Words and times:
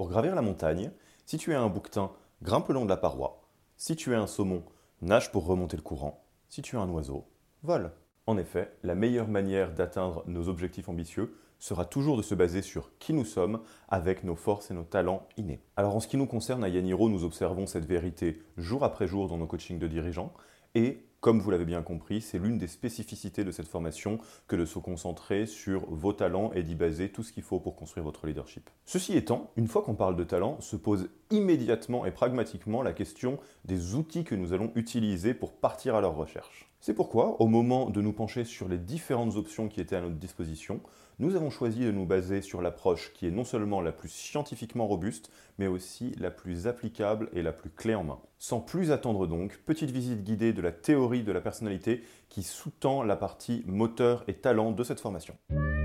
Pour 0.00 0.08
gravir 0.08 0.34
la 0.34 0.40
montagne, 0.40 0.92
si 1.26 1.36
tu 1.36 1.52
es 1.52 1.54
un 1.54 1.68
bouquetin, 1.68 2.10
grimpe 2.40 2.68
le 2.68 2.72
long 2.72 2.84
de 2.84 2.88
la 2.88 2.96
paroi. 2.96 3.42
Si 3.76 3.96
tu 3.96 4.14
es 4.14 4.16
un 4.16 4.26
saumon, 4.26 4.62
nage 5.02 5.30
pour 5.30 5.44
remonter 5.44 5.76
le 5.76 5.82
courant. 5.82 6.24
Si 6.48 6.62
tu 6.62 6.76
es 6.76 6.78
un 6.78 6.88
oiseau, 6.88 7.26
vole. 7.62 7.92
En 8.26 8.38
effet, 8.38 8.72
la 8.82 8.94
meilleure 8.94 9.28
manière 9.28 9.74
d'atteindre 9.74 10.24
nos 10.26 10.48
objectifs 10.48 10.88
ambitieux 10.88 11.36
sera 11.58 11.84
toujours 11.84 12.16
de 12.16 12.22
se 12.22 12.34
baser 12.34 12.62
sur 12.62 12.96
qui 12.98 13.12
nous 13.12 13.26
sommes 13.26 13.60
avec 13.90 14.24
nos 14.24 14.36
forces 14.36 14.70
et 14.70 14.74
nos 14.74 14.84
talents 14.84 15.28
innés. 15.36 15.60
Alors 15.76 15.94
en 15.94 16.00
ce 16.00 16.08
qui 16.08 16.16
nous 16.16 16.24
concerne 16.24 16.64
à 16.64 16.70
Yaniro, 16.70 17.10
nous 17.10 17.24
observons 17.24 17.66
cette 17.66 17.84
vérité 17.84 18.40
jour 18.56 18.84
après 18.84 19.06
jour 19.06 19.28
dans 19.28 19.36
nos 19.36 19.46
coachings 19.46 19.78
de 19.78 19.86
dirigeants 19.86 20.32
et 20.74 21.04
comme 21.20 21.40
vous 21.40 21.50
l'avez 21.50 21.64
bien 21.64 21.82
compris, 21.82 22.20
c'est 22.20 22.38
l'une 22.38 22.56
des 22.56 22.66
spécificités 22.66 23.44
de 23.44 23.50
cette 23.50 23.68
formation 23.68 24.18
que 24.48 24.56
de 24.56 24.64
se 24.64 24.78
concentrer 24.78 25.46
sur 25.46 25.84
vos 25.90 26.12
talents 26.12 26.50
et 26.54 26.62
d'y 26.62 26.74
baser 26.74 27.10
tout 27.10 27.22
ce 27.22 27.32
qu'il 27.32 27.42
faut 27.42 27.60
pour 27.60 27.76
construire 27.76 28.04
votre 28.04 28.26
leadership. 28.26 28.70
Ceci 28.86 29.16
étant, 29.16 29.50
une 29.56 29.68
fois 29.68 29.82
qu'on 29.82 29.94
parle 29.94 30.16
de 30.16 30.24
talent, 30.24 30.60
se 30.60 30.76
pose 30.76 31.10
immédiatement 31.30 32.06
et 32.06 32.10
pragmatiquement 32.10 32.82
la 32.82 32.92
question 32.92 33.38
des 33.64 33.94
outils 33.94 34.24
que 34.24 34.34
nous 34.34 34.52
allons 34.52 34.72
utiliser 34.74 35.34
pour 35.34 35.52
partir 35.52 35.94
à 35.94 36.00
leur 36.00 36.14
recherche. 36.14 36.70
C'est 36.80 36.94
pourquoi, 36.94 37.40
au 37.42 37.46
moment 37.46 37.90
de 37.90 38.00
nous 38.00 38.12
pencher 38.12 38.44
sur 38.44 38.66
les 38.66 38.78
différentes 38.78 39.36
options 39.36 39.68
qui 39.68 39.80
étaient 39.80 39.96
à 39.96 40.00
notre 40.00 40.16
disposition, 40.16 40.80
nous 41.18 41.36
avons 41.36 41.50
choisi 41.50 41.80
de 41.80 41.90
nous 41.90 42.06
baser 42.06 42.40
sur 42.40 42.62
l'approche 42.62 43.12
qui 43.12 43.26
est 43.26 43.30
non 43.30 43.44
seulement 43.44 43.82
la 43.82 43.92
plus 43.92 44.08
scientifiquement 44.08 44.86
robuste, 44.86 45.30
mais 45.58 45.66
aussi 45.66 46.14
la 46.18 46.30
plus 46.30 46.66
applicable 46.66 47.28
et 47.34 47.42
la 47.42 47.52
plus 47.52 47.68
clé 47.68 47.94
en 47.94 48.04
main. 48.04 48.18
Sans 48.38 48.60
plus 48.60 48.90
attendre 48.90 49.26
donc, 49.26 49.58
petite 49.66 49.90
visite 49.90 50.24
guidée 50.24 50.54
de 50.54 50.62
la 50.62 50.72
théorie 50.72 51.22
de 51.22 51.32
la 51.32 51.42
personnalité 51.42 52.02
qui 52.30 52.42
sous-tend 52.42 53.02
la 53.02 53.16
partie 53.16 53.62
moteur 53.66 54.24
et 54.28 54.34
talent 54.34 54.72
de 54.72 54.82
cette 54.82 55.00
formation. 55.00 55.36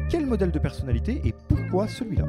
Quel 0.09 0.25
modèle 0.25 0.51
de 0.51 0.59
personnalité 0.59 1.21
et 1.25 1.33
pourquoi 1.49 1.89
celui-là? 1.89 2.23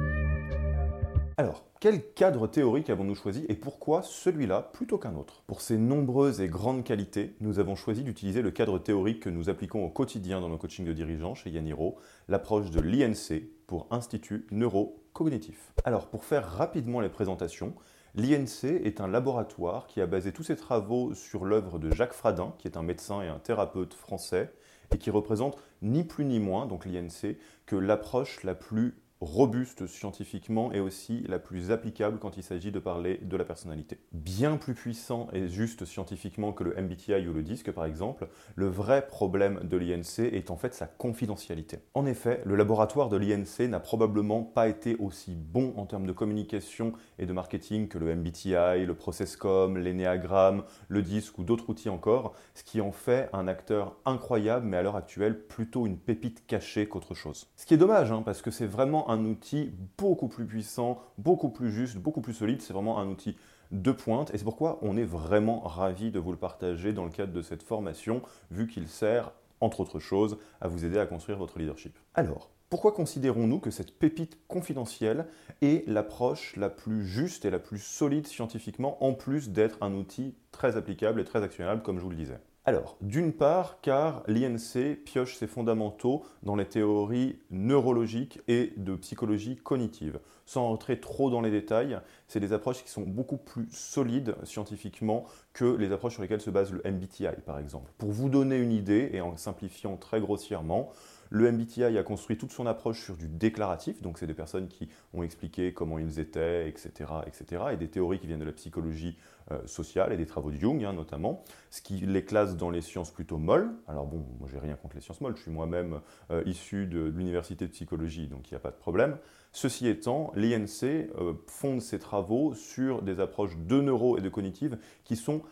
Alors, 1.39 1.65
quel 1.81 2.15
cadre 2.15 2.47
théorique 2.47 2.89
avons-nous 2.89 3.15
choisi 3.15 3.45
et 3.51 3.55
pourquoi 3.57 4.03
celui-là 4.03 4.71
plutôt 4.73 4.97
qu'un 4.97 5.17
autre? 5.17 5.43
Pour 5.47 5.61
ces 5.61 5.77
nombreuses 5.77 6.41
et 6.41 6.49
grandes 6.49 6.83
qualités, 6.83 7.37
nous 7.41 7.59
avons 7.59 7.77
choisi 7.77 8.03
d'utiliser 8.03 8.41
le 8.41 8.51
cadre 8.51 8.79
théorique 8.79 9.21
que 9.21 9.29
nous 9.29 9.51
appliquons 9.51 9.85
au 9.85 9.91
quotidien 9.91 10.41
dans 10.41 10.49
nos 10.49 10.57
coachings 10.57 10.87
de 10.87 10.95
dirigeants 10.95 11.35
chez 11.35 11.51
Yaniro, 11.51 11.99
l'approche 12.29 12.71
de 12.71 12.81
l'INC 12.81 13.43
pour 13.67 13.87
Institut 13.91 14.47
Neurocognitif. 14.51 15.75
Alors, 15.85 16.07
pour 16.09 16.25
faire 16.25 16.51
rapidement 16.51 17.01
les 17.01 17.11
présentations, 17.11 17.75
L'INC 18.19 18.65
est 18.65 19.03
un 19.03 19.09
laboratoire 19.09 19.87
qui 19.87 20.01
a 20.01 20.07
basé 20.07 20.33
tous 20.33 20.43
ses 20.43 20.57
travaux 20.57 21.13
sur 21.13 21.45
l'œuvre 21.45 21.79
de 21.79 21.91
Jacques 21.91 22.15
Fradin, 22.15 22.55
qui 22.57 22.67
est 22.67 22.79
un 22.79 22.83
médecin 22.83 23.21
et 23.21 23.29
un 23.29 23.39
thérapeute 23.39 23.93
français, 23.93 24.55
et 24.91 24.97
qui 24.97 25.11
représente 25.11 25.59
ni 25.83 26.03
plus 26.03 26.25
ni 26.25 26.41
moins, 26.41 26.65
donc 26.65 26.87
l'INC, 26.87 27.37
que 27.67 27.77
l'approche 27.77 28.43
la 28.43 28.55
plus 28.55 28.95
robuste 29.21 29.87
scientifiquement 29.87 30.73
et 30.73 30.81
aussi 30.81 31.25
la 31.29 31.39
plus 31.39 31.71
applicable 31.71 32.19
quand 32.19 32.37
il 32.37 32.43
s'agit 32.43 32.71
de 32.71 32.79
parler 32.79 33.19
de 33.23 33.37
la 33.37 33.45
personnalité. 33.45 33.99
Bien 34.13 34.57
plus 34.57 34.75
puissant 34.75 35.29
et 35.33 35.49
juste 35.49 35.85
scientifiquement 35.85 36.53
que 36.53 36.65
le 36.65 36.75
MBTI 36.75 37.27
ou 37.27 37.33
le 37.33 37.43
DISC 37.43 37.71
par 37.73 37.87
exemple, 37.87 38.29
le 38.55 38.67
vrai 38.67 39.07
problème 39.07 39.61
de 39.65 39.77
l'INC 39.77 40.19
est 40.21 40.51
en 40.51 40.57
fait 40.57 40.75
sa 40.75 40.87
confidentialité. 40.87 41.79
En 41.95 42.05
effet, 42.05 42.43
le 42.45 42.57
laboratoire 42.57 43.09
de 43.09 43.17
l'INC 43.17 43.69
n'a 43.69 43.81
probablement 43.81 44.43
pas 44.43 44.69
été 44.69 44.97
aussi 44.97 45.35
bon 45.35 45.73
en 45.77 45.87
termes 45.87 46.07
de 46.07 46.13
communication 46.13 46.93
et 47.19 47.27
de 47.27 47.33
marketing 47.33 47.89
que 47.89 47.99
le 47.99 48.15
MBTI, 48.15 48.85
le 48.85 48.95
Processcom, 48.95 49.79
l'énéagramme, 49.79 50.65
le 50.89 51.03
DISC 51.03 51.39
ou 51.39 51.45
d'autres 51.45 51.71
outils 51.71 51.89
encore, 51.89 52.35
ce 52.55 52.65
qui 52.65 52.81
en 52.81 52.93
fait 52.93 53.31
un 53.33 53.49
acteur 53.49 53.97
incroyable 54.05 54.67
mais 54.67 54.77
à 54.77 54.83
l'heure 54.83 54.97
actuelle 54.97 55.47
plutôt 55.47 55.87
une 55.87 55.99
pépite 55.99 56.47
cachée 56.47 56.87
qu'autre 56.87 57.15
chose. 57.15 57.47
Ce 57.57 57.65
qui 57.65 57.75
est 57.75 57.79
dommage 57.79 58.13
hein, 58.13 58.23
parce 58.23 58.43
que 58.43 58.51
c'est 58.51 58.67
vraiment 58.67 59.06
un 59.09 59.25
outil 59.25 59.73
beaucoup 59.99 60.29
plus 60.29 60.47
puissant, 60.47 61.01
beaucoup 61.19 61.49
plus 61.49 61.71
juste, 61.71 61.97
beaucoup 61.97 62.21
plus 62.21 62.35
solide. 62.35 62.63
C'est 62.63 62.73
vraiment 62.73 62.99
un 62.99 63.09
outil 63.09 63.37
de 63.73 63.93
pointe 63.93 64.33
et 64.33 64.39
c'est 64.39 64.45
pourquoi 64.45 64.79
on 64.83 64.97
est 64.97 65.05
vraiment 65.05 65.61
ravi 65.61 66.11
de 66.11 66.19
vous 66.19 66.31
le 66.31 66.39
partager 66.39 66.93
dans 66.93 67.05
le 67.05 67.11
cadre 67.11 67.33
de 67.33 67.43
cette 67.43 67.63
formation, 67.63 68.23
vu 68.51 68.67
qu'il 68.67 68.89
sert, 68.89 69.33
entre 69.61 69.81
autres 69.81 69.99
choses, 69.99 70.39
à 70.61 70.69
vous 70.69 70.85
aider 70.85 70.99
à 70.99 71.07
construire 71.07 71.39
votre 71.39 71.59
leadership. 71.59 71.99
Alors, 72.15 72.51
pourquoi 72.69 72.93
considérons-nous 72.93 73.61
que 73.61 73.71
cette 73.71 73.97
pépite 73.97 74.39
confidentielle 74.49 75.27
est 75.63 75.87
l'approche 75.89 76.57
la 76.57 76.69
plus 76.69 77.07
juste 77.07 77.45
et 77.45 77.51
la 77.51 77.59
plus 77.59 77.79
solide 77.79 78.27
scientifiquement, 78.27 79.03
en 79.05 79.13
plus 79.15 79.51
d'être 79.51 79.79
un 79.83 79.95
outil 79.95 80.35
très 80.51 80.77
applicable 80.77 81.21
et 81.21 81.25
très 81.25 81.43
actionnable, 81.43 81.83
comme 81.83 81.99
je 81.99 82.03
vous 82.05 82.11
le 82.11 82.17
disais? 82.17 82.39
Alors, 82.65 82.97
d'une 83.01 83.33
part, 83.33 83.81
car 83.81 84.25
l'INC 84.27 84.97
pioche 85.05 85.37
ses 85.37 85.47
fondamentaux 85.47 86.25
dans 86.43 86.57
les 86.57 86.65
théories 86.65 87.39
neurologiques 87.51 88.41
et 88.49 88.73
de 88.77 88.97
psychologie 88.97 89.55
cognitive. 89.55 90.19
Sans 90.47 90.67
rentrer 90.67 90.99
trop 90.99 91.31
dans 91.31 91.41
les 91.41 91.53
détails, 91.53 92.01
c'est 92.27 92.41
des 92.41 92.53
approches 92.53 92.83
qui 92.83 92.91
sont 92.91 93.03
beaucoup 93.03 93.37
plus 93.37 93.69
solides 93.71 94.35
scientifiquement 94.43 95.27
que 95.53 95.65
les 95.65 95.93
approches 95.93 96.15
sur 96.15 96.23
lesquelles 96.23 96.41
se 96.41 96.51
base 96.51 96.73
le 96.73 96.83
MBTI, 96.85 97.41
par 97.45 97.61
exemple. 97.61 97.93
Pour 97.99 98.11
vous 98.11 98.29
donner 98.29 98.57
une 98.57 98.73
idée, 98.73 99.11
et 99.13 99.21
en 99.21 99.37
simplifiant 99.37 99.97
très 99.97 100.21
grossièrement, 100.21 100.91
le 101.31 101.51
MBTI 101.51 101.85
a 101.85 102.03
construit 102.03 102.37
toute 102.37 102.53
son 102.53 102.67
approche 102.67 103.03
sur 103.03 103.17
du 103.17 103.29
déclaratif, 103.29 104.03
donc 104.03 104.19
c'est 104.19 104.27
des 104.27 104.35
personnes 104.35 104.69
qui 104.69 104.89
ont 105.15 105.23
expliqué 105.23 105.73
comment 105.73 105.99
ils 105.99 106.19
étaient, 106.19 106.69
etc., 106.69 107.11
etc., 107.27 107.63
et 107.73 107.77
des 107.77 107.89
théories 107.89 108.19
qui 108.19 108.27
viennent 108.27 108.41
de 108.41 108.45
la 108.45 108.53
psychologie 108.53 109.17
euh, 109.53 109.59
sociale 109.67 110.13
et 110.13 110.17
des 110.17 110.27
travaux 110.27 110.51
de 110.51 110.57
Jung 110.57 110.85
hein, 110.85 110.93
notamment, 110.93 111.45
ce 111.71 111.81
qui 111.81 111.99
les 111.99 112.25
classe 112.25 112.57
dans 112.57 112.71
les 112.71 112.81
sciences 112.81 113.13
plutôt 113.13 113.39
molles. 113.39 113.71
Alors 113.87 114.07
bon, 114.07 114.25
moi 114.41 114.49
j'ai 114.51 114.59
rien 114.59 114.75
contre 114.75 114.97
les 114.97 115.03
sciences 115.03 115.21
molles, 115.21 115.37
je 115.37 115.43
suis 115.43 115.53
moi-même 115.53 116.01
euh, 116.33 116.43
issu 116.47 116.87
de, 116.87 117.01
l'université 117.01 117.67
de 117.67 117.71
psychologie, 117.71 118.27
donc 118.27 118.51
il 118.51 118.55
n'y 118.55 118.57
a 118.57 118.61
pas 118.61 118.73
de 118.73 118.77
problème. 118.77 119.19
Ceci 119.53 119.87
étant, 119.89 120.33
l'INC 120.35 120.83
euh, 120.83 121.35
fonde 121.47 121.81
ses 121.81 121.99
travaux 121.99 122.55
sur 122.55 123.03
des 123.03 123.21
approches 123.21 123.57
de 123.57 123.81
neuro 123.81 124.19
et 124.19 124.21
de 124.21 124.29
cognitive 124.29 124.79
qui 125.05 125.17
sont 125.17 125.43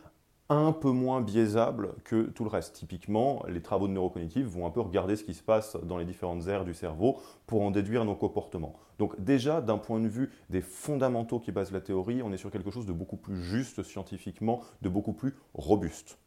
un 0.48 0.72
peu 0.72 0.90
moins 0.90 1.20
biaisable 1.20 1.94
que 2.04 2.24
tout 2.24 2.44
le 2.44 2.50
reste. 2.50 2.74
Typiquement, 2.74 3.42
les 3.48 3.62
travaux 3.62 3.88
de 3.88 3.92
neurocognitive 3.92 4.46
vont 4.46 4.66
un 4.66 4.70
peu 4.70 4.80
regarder 4.80 5.16
ce 5.16 5.24
qui 5.24 5.34
se 5.34 5.42
passe 5.42 5.76
dans 5.82 5.96
les 5.96 6.04
différentes 6.04 6.46
aires 6.48 6.64
du 6.64 6.74
cerveau 6.74 7.18
pour 7.46 7.62
en 7.62 7.70
déduire 7.70 8.04
nos 8.04 8.14
comportements. 8.14 8.74
Donc 8.98 9.18
déjà, 9.22 9.60
d'un 9.60 9.78
point 9.78 10.00
de 10.00 10.08
vue 10.08 10.30
des 10.50 10.60
fondamentaux 10.60 11.40
qui 11.40 11.50
basent 11.50 11.72
la 11.72 11.80
théorie, 11.80 12.22
on 12.22 12.32
est 12.32 12.36
sur 12.36 12.50
quelque 12.50 12.70
chose 12.70 12.86
de 12.86 12.92
beaucoup 12.92 13.16
plus 13.16 13.42
juste 13.42 13.82
scientifiquement, 13.82 14.60
de 14.82 14.88
beaucoup 14.88 15.14
plus 15.14 15.34
robuste 15.54 16.18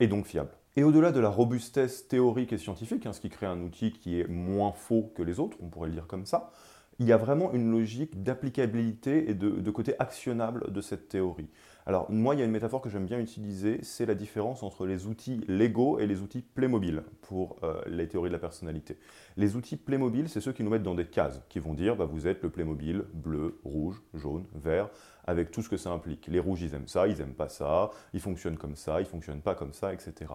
et 0.00 0.08
donc 0.08 0.26
fiable. 0.26 0.50
Et 0.76 0.84
au-delà 0.84 1.12
de 1.12 1.20
la 1.20 1.28
robustesse 1.28 2.08
théorique 2.08 2.52
et 2.52 2.58
scientifique, 2.58 3.06
hein, 3.06 3.12
ce 3.12 3.20
qui 3.20 3.28
crée 3.28 3.46
un 3.46 3.60
outil 3.60 3.92
qui 3.92 4.20
est 4.20 4.28
moins 4.28 4.72
faux 4.72 5.12
que 5.14 5.22
les 5.22 5.40
autres, 5.40 5.56
on 5.60 5.68
pourrait 5.68 5.88
le 5.88 5.94
dire 5.94 6.06
comme 6.06 6.26
ça, 6.26 6.52
il 7.00 7.06
y 7.06 7.12
a 7.12 7.16
vraiment 7.16 7.50
une 7.52 7.70
logique 7.70 8.22
d'applicabilité 8.22 9.30
et 9.30 9.34
de, 9.34 9.70
côté 9.70 9.94
actionnable 9.98 10.70
de 10.70 10.80
cette 10.82 11.08
théorie. 11.08 11.48
Alors 11.86 12.10
moi, 12.10 12.34
il 12.34 12.38
y 12.38 12.42
a 12.42 12.44
une 12.44 12.50
métaphore 12.50 12.82
que 12.82 12.90
j'aime 12.90 13.06
bien 13.06 13.18
utiliser, 13.18 13.78
c'est 13.82 14.04
la 14.04 14.14
différence 14.14 14.62
entre 14.62 14.86
les 14.86 15.06
outils 15.06 15.40
Lego 15.48 15.98
et 15.98 16.06
les 16.06 16.20
outils 16.20 16.42
Playmobil 16.42 17.02
pour 17.22 17.56
euh, 17.62 17.80
les 17.86 18.06
théories 18.06 18.28
de 18.28 18.34
la 18.34 18.38
personnalité. 18.38 18.98
Les 19.38 19.56
outils 19.56 19.78
Playmobil, 19.78 20.28
c'est 20.28 20.42
ceux 20.42 20.52
qui 20.52 20.62
nous 20.62 20.68
mettent 20.68 20.82
dans 20.82 20.94
des 20.94 21.06
cases, 21.06 21.40
qui 21.48 21.58
vont 21.58 21.72
dire, 21.72 21.96
bah, 21.96 22.04
vous 22.04 22.26
êtes 22.26 22.42
le 22.42 22.50
Playmobil 22.50 23.02
bleu, 23.14 23.58
rouge, 23.64 24.02
jaune, 24.12 24.44
vert, 24.54 24.90
avec 25.24 25.50
tout 25.50 25.62
ce 25.62 25.70
que 25.70 25.78
ça 25.78 25.90
implique. 25.90 26.26
Les 26.26 26.38
rouges, 26.38 26.60
ils 26.60 26.74
aiment 26.74 26.88
ça, 26.88 27.08
ils 27.08 27.16
n'aiment 27.16 27.34
pas 27.34 27.48
ça, 27.48 27.90
ils 28.12 28.20
fonctionnent 28.20 28.58
comme 28.58 28.76
ça, 28.76 29.00
ils 29.00 29.06
fonctionnent 29.06 29.42
pas 29.42 29.54
comme 29.54 29.72
ça, 29.72 29.94
etc. 29.94 30.32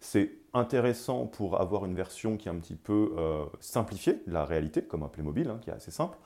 C'est 0.00 0.32
intéressant 0.52 1.26
pour 1.26 1.60
avoir 1.60 1.84
une 1.84 1.94
version 1.94 2.36
qui 2.36 2.48
est 2.48 2.50
un 2.50 2.58
petit 2.58 2.76
peu 2.76 3.14
euh, 3.16 3.44
simplifiée 3.60 4.22
la 4.26 4.44
réalité, 4.44 4.82
comme 4.82 5.02
un 5.02 5.08
Playmobil, 5.08 5.48
hein, 5.48 5.58
qui 5.62 5.70
est 5.70 5.74
assez 5.74 5.90
simple. 5.90 6.18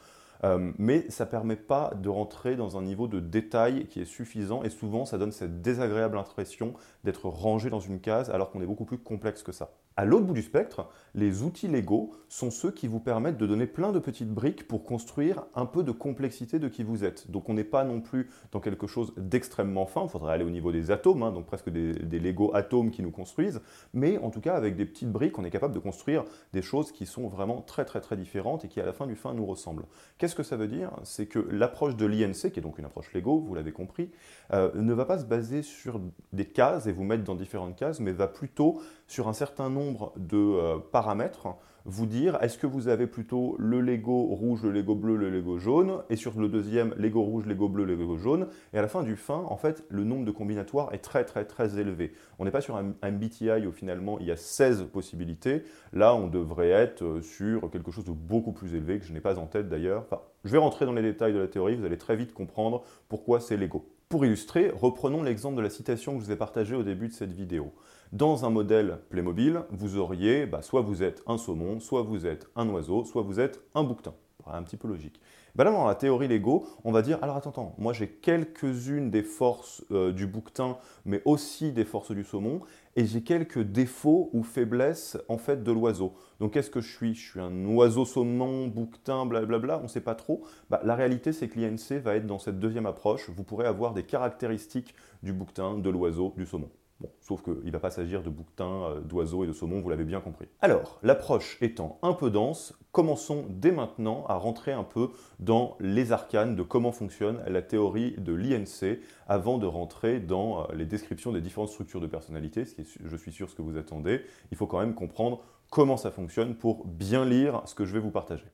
Euh, 0.44 0.72
mais 0.78 1.04
ça 1.10 1.24
ne 1.24 1.30
permet 1.30 1.56
pas 1.56 1.92
de 2.00 2.08
rentrer 2.08 2.56
dans 2.56 2.78
un 2.78 2.82
niveau 2.82 3.08
de 3.08 3.20
détail 3.20 3.86
qui 3.86 4.00
est 4.00 4.06
suffisant 4.06 4.62
et 4.62 4.70
souvent 4.70 5.04
ça 5.04 5.18
donne 5.18 5.32
cette 5.32 5.60
désagréable 5.60 6.16
impression 6.16 6.74
d'être 7.04 7.28
rangé 7.28 7.70
dans 7.70 7.80
une 7.80 8.00
case 8.00 8.30
alors 8.30 8.50
qu'on 8.50 8.62
est 8.62 8.66
beaucoup 8.66 8.84
plus 8.84 8.98
complexe 8.98 9.42
que 9.42 9.52
ça. 9.52 9.70
À 9.96 10.06
l'autre 10.06 10.24
bout 10.24 10.32
du 10.32 10.42
spectre, 10.42 10.88
les 11.14 11.42
outils 11.42 11.68
légaux 11.68 12.12
sont 12.28 12.50
ceux 12.50 12.70
qui 12.70 12.86
vous 12.86 13.00
permettent 13.00 13.36
de 13.36 13.46
donner 13.46 13.66
plein 13.66 13.92
de 13.92 13.98
petites 13.98 14.32
briques 14.32 14.66
pour 14.66 14.84
construire 14.84 15.44
un 15.54 15.66
peu 15.66 15.82
de 15.82 15.92
complexité 15.92 16.58
de 16.58 16.68
qui 16.68 16.84
vous 16.84 17.04
êtes. 17.04 17.30
Donc 17.30 17.48
on 17.50 17.54
n'est 17.54 17.64
pas 17.64 17.84
non 17.84 18.00
plus 18.00 18.30
dans 18.52 18.60
quelque 18.60 18.86
chose 18.86 19.12
d'extrêmement 19.18 19.84
fin, 19.84 20.04
il 20.04 20.08
faudrait 20.08 20.32
aller 20.32 20.44
au 20.44 20.50
niveau 20.50 20.72
des 20.72 20.90
atomes, 20.90 21.22
hein, 21.22 21.32
donc 21.32 21.44
presque 21.44 21.68
des, 21.68 21.92
des 21.92 22.18
Lego 22.18 22.50
atomes 22.54 22.90
qui 22.90 23.02
nous 23.02 23.10
construisent, 23.10 23.60
mais 23.92 24.16
en 24.18 24.30
tout 24.30 24.40
cas 24.40 24.54
avec 24.54 24.76
des 24.76 24.86
petites 24.86 25.10
briques, 25.10 25.38
on 25.38 25.44
est 25.44 25.50
capable 25.50 25.74
de 25.74 25.80
construire 25.80 26.24
des 26.54 26.62
choses 26.62 26.92
qui 26.92 27.04
sont 27.04 27.28
vraiment 27.28 27.60
très 27.60 27.84
très 27.84 28.00
très 28.00 28.16
différentes 28.16 28.64
et 28.64 28.68
qui 28.68 28.80
à 28.80 28.86
la 28.86 28.94
fin 28.94 29.06
du 29.06 29.16
fin 29.16 29.34
nous 29.34 29.44
ressemblent. 29.44 29.84
Qu'est-ce 30.30 30.36
que 30.36 30.42
ça 30.44 30.56
veut 30.56 30.68
dire 30.68 30.92
C'est 31.02 31.26
que 31.26 31.40
l'approche 31.50 31.96
de 31.96 32.06
l'INC, 32.06 32.52
qui 32.52 32.60
est 32.60 32.62
donc 32.62 32.78
une 32.78 32.84
approche 32.84 33.12
Lego, 33.12 33.40
vous 33.40 33.52
l'avez 33.52 33.72
compris, 33.72 34.10
euh, 34.52 34.70
ne 34.76 34.92
va 34.92 35.04
pas 35.04 35.18
se 35.18 35.24
baser 35.24 35.62
sur 35.62 36.00
des 36.32 36.44
cases 36.44 36.86
et 36.86 36.92
vous 36.92 37.02
mettre 37.02 37.24
dans 37.24 37.34
différentes 37.34 37.74
cases, 37.74 37.98
mais 37.98 38.12
va 38.12 38.28
plutôt 38.28 38.80
sur 39.10 39.26
un 39.26 39.32
certain 39.32 39.70
nombre 39.70 40.12
de 40.16 40.36
euh, 40.36 40.78
paramètres, 40.78 41.48
vous 41.84 42.06
dire 42.06 42.38
est-ce 42.42 42.58
que 42.58 42.68
vous 42.68 42.86
avez 42.86 43.08
plutôt 43.08 43.56
le 43.58 43.80
Lego 43.80 44.22
rouge, 44.22 44.62
le 44.62 44.70
Lego 44.70 44.94
bleu, 44.94 45.16
le 45.16 45.30
Lego 45.30 45.58
jaune, 45.58 46.04
et 46.10 46.14
sur 46.14 46.38
le 46.38 46.48
deuxième, 46.48 46.94
Lego 46.96 47.20
rouge, 47.20 47.44
Lego 47.44 47.68
bleu, 47.68 47.84
Lego 47.84 48.16
jaune, 48.16 48.46
et 48.72 48.78
à 48.78 48.82
la 48.82 48.86
fin 48.86 49.02
du 49.02 49.16
fin, 49.16 49.42
en 49.48 49.56
fait, 49.56 49.84
le 49.88 50.04
nombre 50.04 50.24
de 50.24 50.30
combinatoires 50.30 50.94
est 50.94 50.98
très 50.98 51.24
très 51.24 51.44
très 51.44 51.80
élevé. 51.80 52.12
On 52.38 52.44
n'est 52.44 52.52
pas 52.52 52.60
sur 52.60 52.76
un, 52.76 52.94
MBTI 53.02 53.66
où 53.66 53.72
finalement 53.72 54.20
il 54.20 54.26
y 54.26 54.30
a 54.30 54.36
16 54.36 54.84
possibilités, 54.92 55.64
là 55.92 56.14
on 56.14 56.28
devrait 56.28 56.70
être 56.70 57.02
euh, 57.02 57.20
sur 57.20 57.68
quelque 57.68 57.90
chose 57.90 58.04
de 58.04 58.12
beaucoup 58.12 58.52
plus 58.52 58.76
élevé, 58.76 59.00
que 59.00 59.06
je 59.06 59.12
n'ai 59.12 59.20
pas 59.20 59.40
en 59.40 59.46
tête 59.46 59.68
d'ailleurs, 59.68 60.06
Je 60.44 60.52
vais 60.52 60.58
rentrer 60.58 60.86
dans 60.86 60.92
les 60.92 61.02
détails 61.02 61.32
de 61.32 61.40
la 61.40 61.48
théorie, 61.48 61.74
vous 61.74 61.84
allez 61.84 61.98
très 61.98 62.14
vite 62.14 62.32
comprendre 62.32 62.84
pourquoi 63.08 63.40
c'est 63.40 63.56
l'ego. 63.56 63.90
Pour 64.08 64.24
illustrer, 64.24 64.72
reprenons 64.74 65.22
l'exemple 65.22 65.56
de 65.56 65.62
la 65.62 65.70
citation 65.70 66.14
que 66.14 66.20
je 66.20 66.26
vous 66.26 66.32
ai 66.32 66.36
partagée 66.36 66.74
au 66.74 66.82
début 66.82 67.06
de 67.08 67.12
cette 67.12 67.32
vidéo. 67.32 67.72
Dans 68.12 68.44
un 68.44 68.50
modèle 68.50 68.98
Playmobil, 69.08 69.62
vous 69.70 69.96
auriez, 69.96 70.44
bah, 70.44 70.62
soit 70.62 70.80
vous 70.80 71.04
êtes 71.04 71.22
un 71.28 71.38
saumon, 71.38 71.78
soit 71.78 72.02
vous 72.02 72.26
êtes 72.26 72.48
un 72.56 72.68
oiseau, 72.68 73.04
soit 73.04 73.22
vous 73.22 73.38
êtes 73.38 73.62
un 73.72 73.84
bouquetin. 73.84 74.14
Un 74.52 74.64
petit 74.64 74.76
peu 74.76 74.88
logique. 74.88 75.20
Bah 75.54 75.62
là, 75.62 75.70
dans 75.70 75.86
la 75.86 75.94
théorie 75.94 76.26
Lego, 76.26 76.66
on 76.82 76.90
va 76.90 77.02
dire, 77.02 77.18
alors 77.22 77.36
attends, 77.36 77.50
attends 77.50 77.74
moi 77.78 77.92
j'ai 77.92 78.08
quelques-unes 78.08 79.10
des 79.10 79.22
forces 79.22 79.84
euh, 79.92 80.10
du 80.10 80.26
bouquetin, 80.26 80.78
mais 81.04 81.22
aussi 81.24 81.70
des 81.70 81.84
forces 81.84 82.10
du 82.10 82.24
saumon, 82.24 82.62
et 82.96 83.06
j'ai 83.06 83.22
quelques 83.22 83.60
défauts 83.60 84.28
ou 84.32 84.42
faiblesses 84.42 85.16
en 85.28 85.38
fait 85.38 85.62
de 85.62 85.70
l'oiseau. 85.70 86.14
Donc 86.40 86.54
qu'est-ce 86.54 86.70
que 86.70 86.80
je 86.80 86.92
suis? 86.92 87.14
Je 87.14 87.30
suis 87.30 87.40
un 87.40 87.64
oiseau 87.66 88.04
saumon, 88.04 88.66
bouquetin, 88.66 89.24
blablabla, 89.24 89.78
on 89.78 89.84
ne 89.84 89.88
sait 89.88 90.00
pas 90.00 90.16
trop. 90.16 90.42
Bah, 90.68 90.80
la 90.82 90.96
réalité, 90.96 91.32
c'est 91.32 91.46
que 91.46 91.60
l'INC 91.60 92.02
va 92.02 92.16
être 92.16 92.26
dans 92.26 92.40
cette 92.40 92.58
deuxième 92.58 92.86
approche. 92.86 93.30
Vous 93.30 93.44
pourrez 93.44 93.68
avoir 93.68 93.94
des 93.94 94.02
caractéristiques 94.02 94.96
du 95.22 95.32
bouquetin, 95.32 95.78
de 95.78 95.90
l'oiseau, 95.90 96.34
du 96.36 96.44
saumon. 96.44 96.70
Bon, 97.00 97.10
sauf 97.20 97.42
qu'il 97.42 97.64
ne 97.64 97.70
va 97.70 97.80
pas 97.80 97.90
s'agir 97.90 98.22
de 98.22 98.28
bouquetins, 98.28 98.84
euh, 98.84 99.00
d'oiseaux 99.00 99.44
et 99.44 99.46
de 99.46 99.52
saumons, 99.52 99.80
vous 99.80 99.88
l'avez 99.88 100.04
bien 100.04 100.20
compris. 100.20 100.46
Alors, 100.60 100.98
l'approche 101.02 101.56
étant 101.62 101.98
un 102.02 102.12
peu 102.12 102.30
dense, 102.30 102.78
commençons 102.92 103.46
dès 103.48 103.72
maintenant 103.72 104.26
à 104.26 104.34
rentrer 104.34 104.72
un 104.72 104.84
peu 104.84 105.08
dans 105.38 105.78
les 105.80 106.12
arcanes 106.12 106.56
de 106.56 106.62
comment 106.62 106.92
fonctionne 106.92 107.42
la 107.46 107.62
théorie 107.62 108.14
de 108.18 108.34
l'INC 108.34 108.98
avant 109.28 109.56
de 109.56 109.66
rentrer 109.66 110.20
dans 110.20 110.60
euh, 110.60 110.74
les 110.74 110.84
descriptions 110.84 111.32
des 111.32 111.40
différentes 111.40 111.70
structures 111.70 112.02
de 112.02 112.06
personnalité, 112.06 112.66
ce 112.66 112.74
qui 112.74 112.82
est, 112.82 112.98
je 113.02 113.16
suis 113.16 113.32
sûr, 113.32 113.48
ce 113.48 113.54
que 113.54 113.62
vous 113.62 113.78
attendez. 113.78 114.20
Il 114.50 114.58
faut 114.58 114.66
quand 114.66 114.80
même 114.80 114.94
comprendre 114.94 115.42
comment 115.70 115.96
ça 115.96 116.10
fonctionne 116.10 116.54
pour 116.54 116.84
bien 116.84 117.24
lire 117.24 117.62
ce 117.64 117.74
que 117.74 117.86
je 117.86 117.94
vais 117.94 118.00
vous 118.00 118.10
partager. 118.10 118.44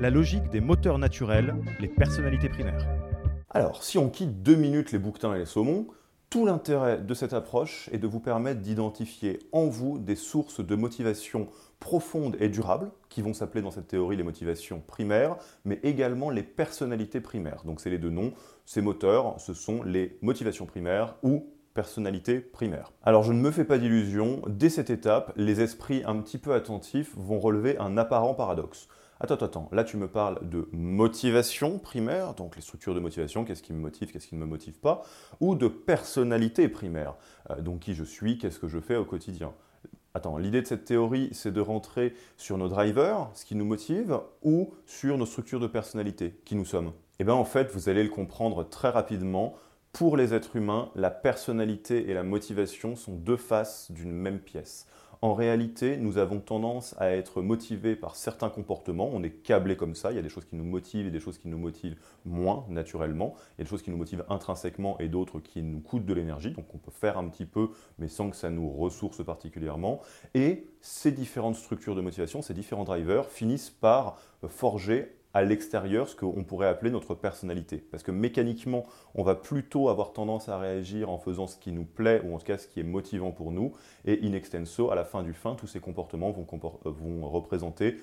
La 0.00 0.10
logique 0.10 0.48
des 0.50 0.60
moteurs 0.60 0.98
naturels, 0.98 1.54
les 1.78 1.88
personnalités 1.88 2.48
primaires. 2.48 2.86
Alors, 3.50 3.82
si 3.82 3.98
on 3.98 4.10
quitte 4.10 4.42
deux 4.42 4.56
minutes 4.56 4.92
les 4.92 4.98
bouquetins 4.98 5.34
et 5.34 5.38
les 5.38 5.46
saumons, 5.46 5.86
tout 6.30 6.44
l'intérêt 6.44 6.98
de 6.98 7.14
cette 7.14 7.32
approche 7.32 7.88
est 7.92 7.98
de 7.98 8.06
vous 8.06 8.20
permettre 8.20 8.60
d'identifier 8.60 9.38
en 9.52 9.66
vous 9.66 9.98
des 9.98 10.16
sources 10.16 10.64
de 10.64 10.74
motivation 10.76 11.48
profondes 11.80 12.36
et 12.40 12.48
durables, 12.48 12.90
qui 13.08 13.22
vont 13.22 13.32
s'appeler 13.32 13.62
dans 13.62 13.70
cette 13.70 13.88
théorie 13.88 14.16
les 14.16 14.22
motivations 14.22 14.82
primaires, 14.86 15.36
mais 15.64 15.80
également 15.82 16.28
les 16.28 16.42
personnalités 16.42 17.20
primaires. 17.20 17.62
Donc 17.64 17.80
c'est 17.80 17.90
les 17.90 17.98
deux 17.98 18.10
noms, 18.10 18.34
ces 18.66 18.82
moteurs, 18.82 19.40
ce 19.40 19.54
sont 19.54 19.82
les 19.82 20.18
motivations 20.20 20.66
primaires 20.66 21.14
ou 21.22 21.46
personnalités 21.72 22.40
primaires. 22.40 22.92
Alors 23.04 23.22
je 23.22 23.32
ne 23.32 23.40
me 23.40 23.50
fais 23.50 23.64
pas 23.64 23.78
d'illusions, 23.78 24.42
dès 24.48 24.68
cette 24.68 24.90
étape, 24.90 25.32
les 25.36 25.60
esprits 25.60 26.02
un 26.04 26.16
petit 26.16 26.38
peu 26.38 26.52
attentifs 26.52 27.14
vont 27.16 27.38
relever 27.38 27.78
un 27.78 27.96
apparent 27.96 28.34
paradoxe. 28.34 28.88
Attends, 29.20 29.34
attends, 29.34 29.68
là 29.72 29.82
tu 29.82 29.96
me 29.96 30.06
parles 30.06 30.48
de 30.48 30.68
motivation 30.72 31.80
primaire, 31.80 32.34
donc 32.34 32.54
les 32.54 32.62
structures 32.62 32.94
de 32.94 33.00
motivation, 33.00 33.44
qu'est-ce 33.44 33.64
qui 33.64 33.72
me 33.72 33.80
motive, 33.80 34.12
qu'est-ce 34.12 34.28
qui 34.28 34.36
ne 34.36 34.40
me 34.40 34.46
motive 34.46 34.78
pas, 34.78 35.04
ou 35.40 35.56
de 35.56 35.66
personnalité 35.66 36.68
primaire, 36.68 37.14
euh, 37.50 37.60
donc 37.60 37.80
qui 37.80 37.94
je 37.94 38.04
suis, 38.04 38.38
qu'est-ce 38.38 38.60
que 38.60 38.68
je 38.68 38.78
fais 38.78 38.94
au 38.94 39.04
quotidien. 39.04 39.52
Attends, 40.14 40.38
l'idée 40.38 40.62
de 40.62 40.66
cette 40.66 40.84
théorie, 40.84 41.30
c'est 41.32 41.52
de 41.52 41.60
rentrer 41.60 42.14
sur 42.36 42.58
nos 42.58 42.68
drivers, 42.68 43.28
ce 43.34 43.44
qui 43.44 43.56
nous 43.56 43.64
motive, 43.64 44.20
ou 44.42 44.72
sur 44.86 45.18
nos 45.18 45.26
structures 45.26 45.60
de 45.60 45.66
personnalité, 45.66 46.40
qui 46.44 46.54
nous 46.54 46.64
sommes? 46.64 46.92
Eh 47.18 47.24
bien 47.24 47.34
en 47.34 47.44
fait, 47.44 47.72
vous 47.72 47.88
allez 47.88 48.04
le 48.04 48.10
comprendre 48.10 48.68
très 48.68 48.90
rapidement, 48.90 49.56
pour 49.92 50.16
les 50.16 50.32
êtres 50.32 50.54
humains, 50.54 50.90
la 50.94 51.10
personnalité 51.10 52.08
et 52.08 52.14
la 52.14 52.22
motivation 52.22 52.94
sont 52.94 53.14
deux 53.14 53.36
faces 53.36 53.90
d'une 53.90 54.12
même 54.12 54.38
pièce. 54.38 54.86
En 55.20 55.34
réalité, 55.34 55.96
nous 55.96 56.18
avons 56.18 56.38
tendance 56.38 56.94
à 56.98 57.10
être 57.10 57.42
motivés 57.42 57.96
par 57.96 58.14
certains 58.14 58.50
comportements. 58.50 59.10
On 59.12 59.24
est 59.24 59.30
câblé 59.30 59.76
comme 59.76 59.96
ça. 59.96 60.12
Il 60.12 60.14
y 60.14 60.18
a 60.18 60.22
des 60.22 60.28
choses 60.28 60.44
qui 60.44 60.54
nous 60.54 60.64
motivent 60.64 61.08
et 61.08 61.10
des 61.10 61.18
choses 61.18 61.38
qui 61.38 61.48
nous 61.48 61.58
motivent 61.58 61.96
moins 62.24 62.64
naturellement. 62.68 63.34
Il 63.36 63.58
y 63.58 63.62
a 63.62 63.64
des 63.64 63.70
choses 63.70 63.82
qui 63.82 63.90
nous 63.90 63.96
motivent 63.96 64.24
intrinsèquement 64.28 64.96
et 65.00 65.08
d'autres 65.08 65.40
qui 65.40 65.62
nous 65.62 65.80
coûtent 65.80 66.06
de 66.06 66.14
l'énergie. 66.14 66.52
Donc 66.52 66.66
on 66.72 66.78
peut 66.78 66.92
faire 66.92 67.18
un 67.18 67.28
petit 67.28 67.46
peu, 67.46 67.70
mais 67.98 68.06
sans 68.06 68.30
que 68.30 68.36
ça 68.36 68.48
nous 68.48 68.70
ressource 68.70 69.24
particulièrement. 69.24 70.00
Et 70.34 70.68
ces 70.80 71.10
différentes 71.10 71.56
structures 71.56 71.96
de 71.96 72.00
motivation, 72.00 72.40
ces 72.40 72.54
différents 72.54 72.84
drivers 72.84 73.26
finissent 73.26 73.70
par 73.70 74.20
forger 74.46 75.17
à 75.34 75.42
l'extérieur 75.42 76.08
ce 76.08 76.16
qu'on 76.16 76.44
pourrait 76.44 76.68
appeler 76.68 76.90
notre 76.90 77.14
personnalité. 77.14 77.78
Parce 77.78 78.02
que 78.02 78.10
mécaniquement, 78.10 78.86
on 79.14 79.22
va 79.22 79.34
plutôt 79.34 79.88
avoir 79.88 80.12
tendance 80.12 80.48
à 80.48 80.58
réagir 80.58 81.10
en 81.10 81.18
faisant 81.18 81.46
ce 81.46 81.56
qui 81.56 81.72
nous 81.72 81.84
plaît, 81.84 82.22
ou 82.24 82.34
en 82.34 82.38
tout 82.38 82.46
cas 82.46 82.58
ce 82.58 82.66
qui 82.66 82.80
est 82.80 82.84
motivant 82.84 83.30
pour 83.30 83.52
nous. 83.52 83.72
Et 84.04 84.20
in 84.26 84.32
extenso, 84.32 84.90
à 84.90 84.94
la 84.94 85.04
fin 85.04 85.22
du 85.22 85.34
fin, 85.34 85.54
tous 85.54 85.66
ces 85.66 85.80
comportements 85.80 86.30
vont, 86.30 87.28
représenter 87.28 87.98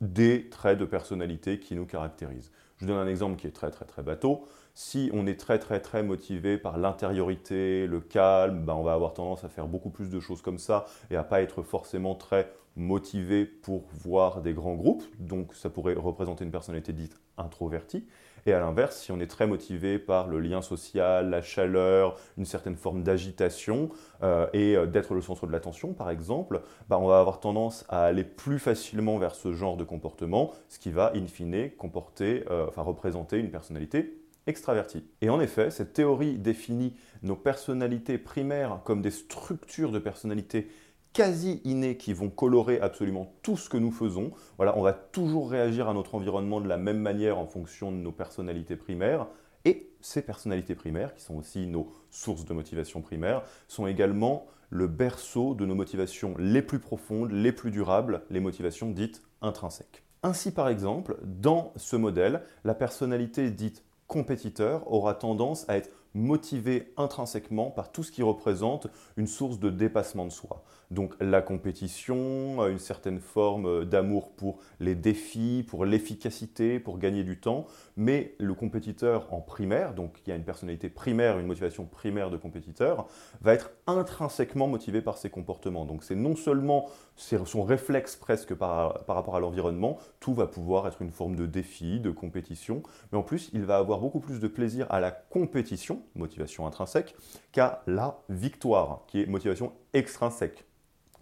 des 0.00 0.48
traits 0.48 0.78
de 0.78 0.84
personnalité 0.84 1.58
qui 1.58 1.74
nous 1.74 1.86
caractérisent. 1.86 2.52
Je 2.78 2.86
donne 2.86 2.98
un 2.98 3.08
exemple 3.08 3.36
qui 3.36 3.46
est 3.46 3.52
très 3.52 3.70
très 3.70 3.84
très 3.84 4.02
bateau. 4.02 4.46
Si 4.80 5.10
on 5.12 5.26
est 5.26 5.34
très 5.34 5.58
très 5.58 5.80
très 5.80 6.04
motivé 6.04 6.56
par 6.56 6.78
l'intériorité, 6.78 7.88
le 7.88 7.98
calme, 7.98 8.64
ben 8.64 8.74
on 8.74 8.84
va 8.84 8.92
avoir 8.92 9.12
tendance 9.12 9.42
à 9.42 9.48
faire 9.48 9.66
beaucoup 9.66 9.90
plus 9.90 10.08
de 10.08 10.20
choses 10.20 10.40
comme 10.40 10.58
ça 10.58 10.86
et 11.10 11.16
à 11.16 11.24
pas 11.24 11.42
être 11.42 11.64
forcément 11.64 12.14
très 12.14 12.52
motivé 12.76 13.44
pour 13.44 13.88
voir 14.04 14.40
des 14.40 14.52
grands 14.52 14.76
groupes. 14.76 15.02
Donc 15.18 15.52
ça 15.56 15.68
pourrait 15.68 15.94
représenter 15.94 16.44
une 16.44 16.52
personnalité 16.52 16.92
dite 16.92 17.18
introvertie. 17.38 18.06
Et 18.46 18.52
à 18.52 18.60
l'inverse, 18.60 19.00
si 19.00 19.10
on 19.10 19.18
est 19.18 19.26
très 19.26 19.48
motivé 19.48 19.98
par 19.98 20.28
le 20.28 20.38
lien 20.38 20.62
social, 20.62 21.28
la 21.28 21.42
chaleur, 21.42 22.16
une 22.36 22.44
certaine 22.44 22.76
forme 22.76 23.02
d'agitation 23.02 23.88
euh, 24.22 24.46
et 24.52 24.76
euh, 24.76 24.86
d'être 24.86 25.12
le 25.12 25.20
centre 25.20 25.48
de 25.48 25.50
l'attention, 25.50 25.92
par 25.92 26.08
exemple, 26.08 26.62
bah, 26.88 27.00
on 27.00 27.08
va 27.08 27.18
avoir 27.18 27.40
tendance 27.40 27.84
à 27.88 28.04
aller 28.04 28.22
plus 28.22 28.60
facilement 28.60 29.18
vers 29.18 29.34
ce 29.34 29.52
genre 29.52 29.76
de 29.76 29.82
comportement, 29.82 30.52
ce 30.68 30.78
qui 30.78 30.92
va 30.92 31.10
in 31.16 31.26
fine 31.26 31.68
comporter, 31.76 32.44
euh, 32.48 32.66
enfin 32.68 32.82
représenter 32.82 33.38
une 33.38 33.50
personnalité 33.50 34.17
extravertie. 34.48 35.04
Et 35.20 35.30
en 35.30 35.40
effet, 35.40 35.70
cette 35.70 35.92
théorie 35.92 36.38
définit 36.38 36.94
nos 37.22 37.36
personnalités 37.36 38.18
primaires 38.18 38.80
comme 38.84 39.02
des 39.02 39.10
structures 39.10 39.92
de 39.92 39.98
personnalité 39.98 40.68
quasi 41.12 41.60
innés 41.64 41.96
qui 41.96 42.12
vont 42.12 42.30
colorer 42.30 42.80
absolument 42.80 43.32
tout 43.42 43.56
ce 43.56 43.68
que 43.68 43.76
nous 43.76 43.92
faisons. 43.92 44.32
Voilà, 44.56 44.76
on 44.76 44.82
va 44.82 44.92
toujours 44.92 45.50
réagir 45.50 45.88
à 45.88 45.94
notre 45.94 46.14
environnement 46.14 46.60
de 46.60 46.68
la 46.68 46.76
même 46.76 47.00
manière 47.00 47.38
en 47.38 47.46
fonction 47.46 47.92
de 47.92 47.96
nos 47.96 48.12
personnalités 48.12 48.76
primaires. 48.76 49.26
Et 49.64 49.90
ces 50.00 50.22
personnalités 50.22 50.74
primaires, 50.74 51.14
qui 51.14 51.22
sont 51.22 51.36
aussi 51.36 51.66
nos 51.66 51.92
sources 52.10 52.44
de 52.44 52.54
motivation 52.54 53.02
primaires, 53.02 53.42
sont 53.66 53.86
également 53.86 54.46
le 54.70 54.86
berceau 54.86 55.54
de 55.54 55.66
nos 55.66 55.74
motivations 55.74 56.34
les 56.38 56.62
plus 56.62 56.78
profondes, 56.78 57.32
les 57.32 57.52
plus 57.52 57.70
durables, 57.70 58.22
les 58.30 58.40
motivations 58.40 58.90
dites 58.90 59.22
intrinsèques. 59.40 60.04
Ainsi, 60.22 60.52
par 60.52 60.68
exemple, 60.68 61.16
dans 61.22 61.72
ce 61.76 61.96
modèle, 61.96 62.42
la 62.64 62.74
personnalité 62.74 63.50
dite 63.50 63.84
compétiteur 64.08 64.90
aura 64.90 65.14
tendance 65.14 65.68
à 65.68 65.76
être 65.76 65.90
motivé 66.14 66.92
intrinsèquement 66.96 67.70
par 67.70 67.92
tout 67.92 68.02
ce 68.02 68.12
qui 68.12 68.22
représente 68.22 68.88
une 69.16 69.26
source 69.26 69.58
de 69.58 69.70
dépassement 69.70 70.24
de 70.24 70.30
soi. 70.30 70.64
Donc 70.90 71.14
la 71.20 71.42
compétition, 71.42 72.66
une 72.66 72.78
certaine 72.78 73.20
forme 73.20 73.84
d'amour 73.84 74.30
pour 74.30 74.58
les 74.80 74.94
défis, 74.94 75.64
pour 75.68 75.84
l'efficacité, 75.84 76.80
pour 76.80 76.98
gagner 76.98 77.24
du 77.24 77.38
temps, 77.38 77.66
mais 77.96 78.34
le 78.38 78.54
compétiteur 78.54 79.32
en 79.34 79.40
primaire, 79.40 79.94
donc 79.94 80.20
y 80.26 80.32
a 80.32 80.34
une 80.34 80.44
personnalité 80.44 80.88
primaire, 80.88 81.38
une 81.38 81.46
motivation 81.46 81.84
primaire 81.84 82.30
de 82.30 82.38
compétiteur, 82.38 83.06
va 83.42 83.52
être 83.52 83.70
intrinsèquement 83.86 84.66
motivé 84.66 85.02
par 85.02 85.18
ses 85.18 85.28
comportements. 85.28 85.84
Donc 85.84 86.04
c'est 86.04 86.16
non 86.16 86.36
seulement 86.36 86.88
son 87.16 87.62
réflexe 87.64 88.16
presque 88.16 88.54
par, 88.54 89.04
par 89.04 89.16
rapport 89.16 89.36
à 89.36 89.40
l'environnement, 89.40 89.98
tout 90.20 90.32
va 90.32 90.46
pouvoir 90.46 90.86
être 90.86 91.02
une 91.02 91.10
forme 91.10 91.36
de 91.36 91.44
défi, 91.44 92.00
de 92.00 92.10
compétition, 92.10 92.82
mais 93.12 93.18
en 93.18 93.22
plus 93.22 93.50
il 93.52 93.64
va 93.64 93.76
avoir 93.76 94.00
beaucoup 94.00 94.20
plus 94.20 94.40
de 94.40 94.48
plaisir 94.48 94.86
à 94.88 95.00
la 95.00 95.10
compétition, 95.10 95.97
motivation 96.14 96.66
intrinsèque, 96.66 97.14
qu'à 97.52 97.82
la 97.86 98.20
victoire, 98.28 99.04
qui 99.06 99.22
est 99.22 99.26
motivation 99.26 99.72
extrinsèque. 99.92 100.64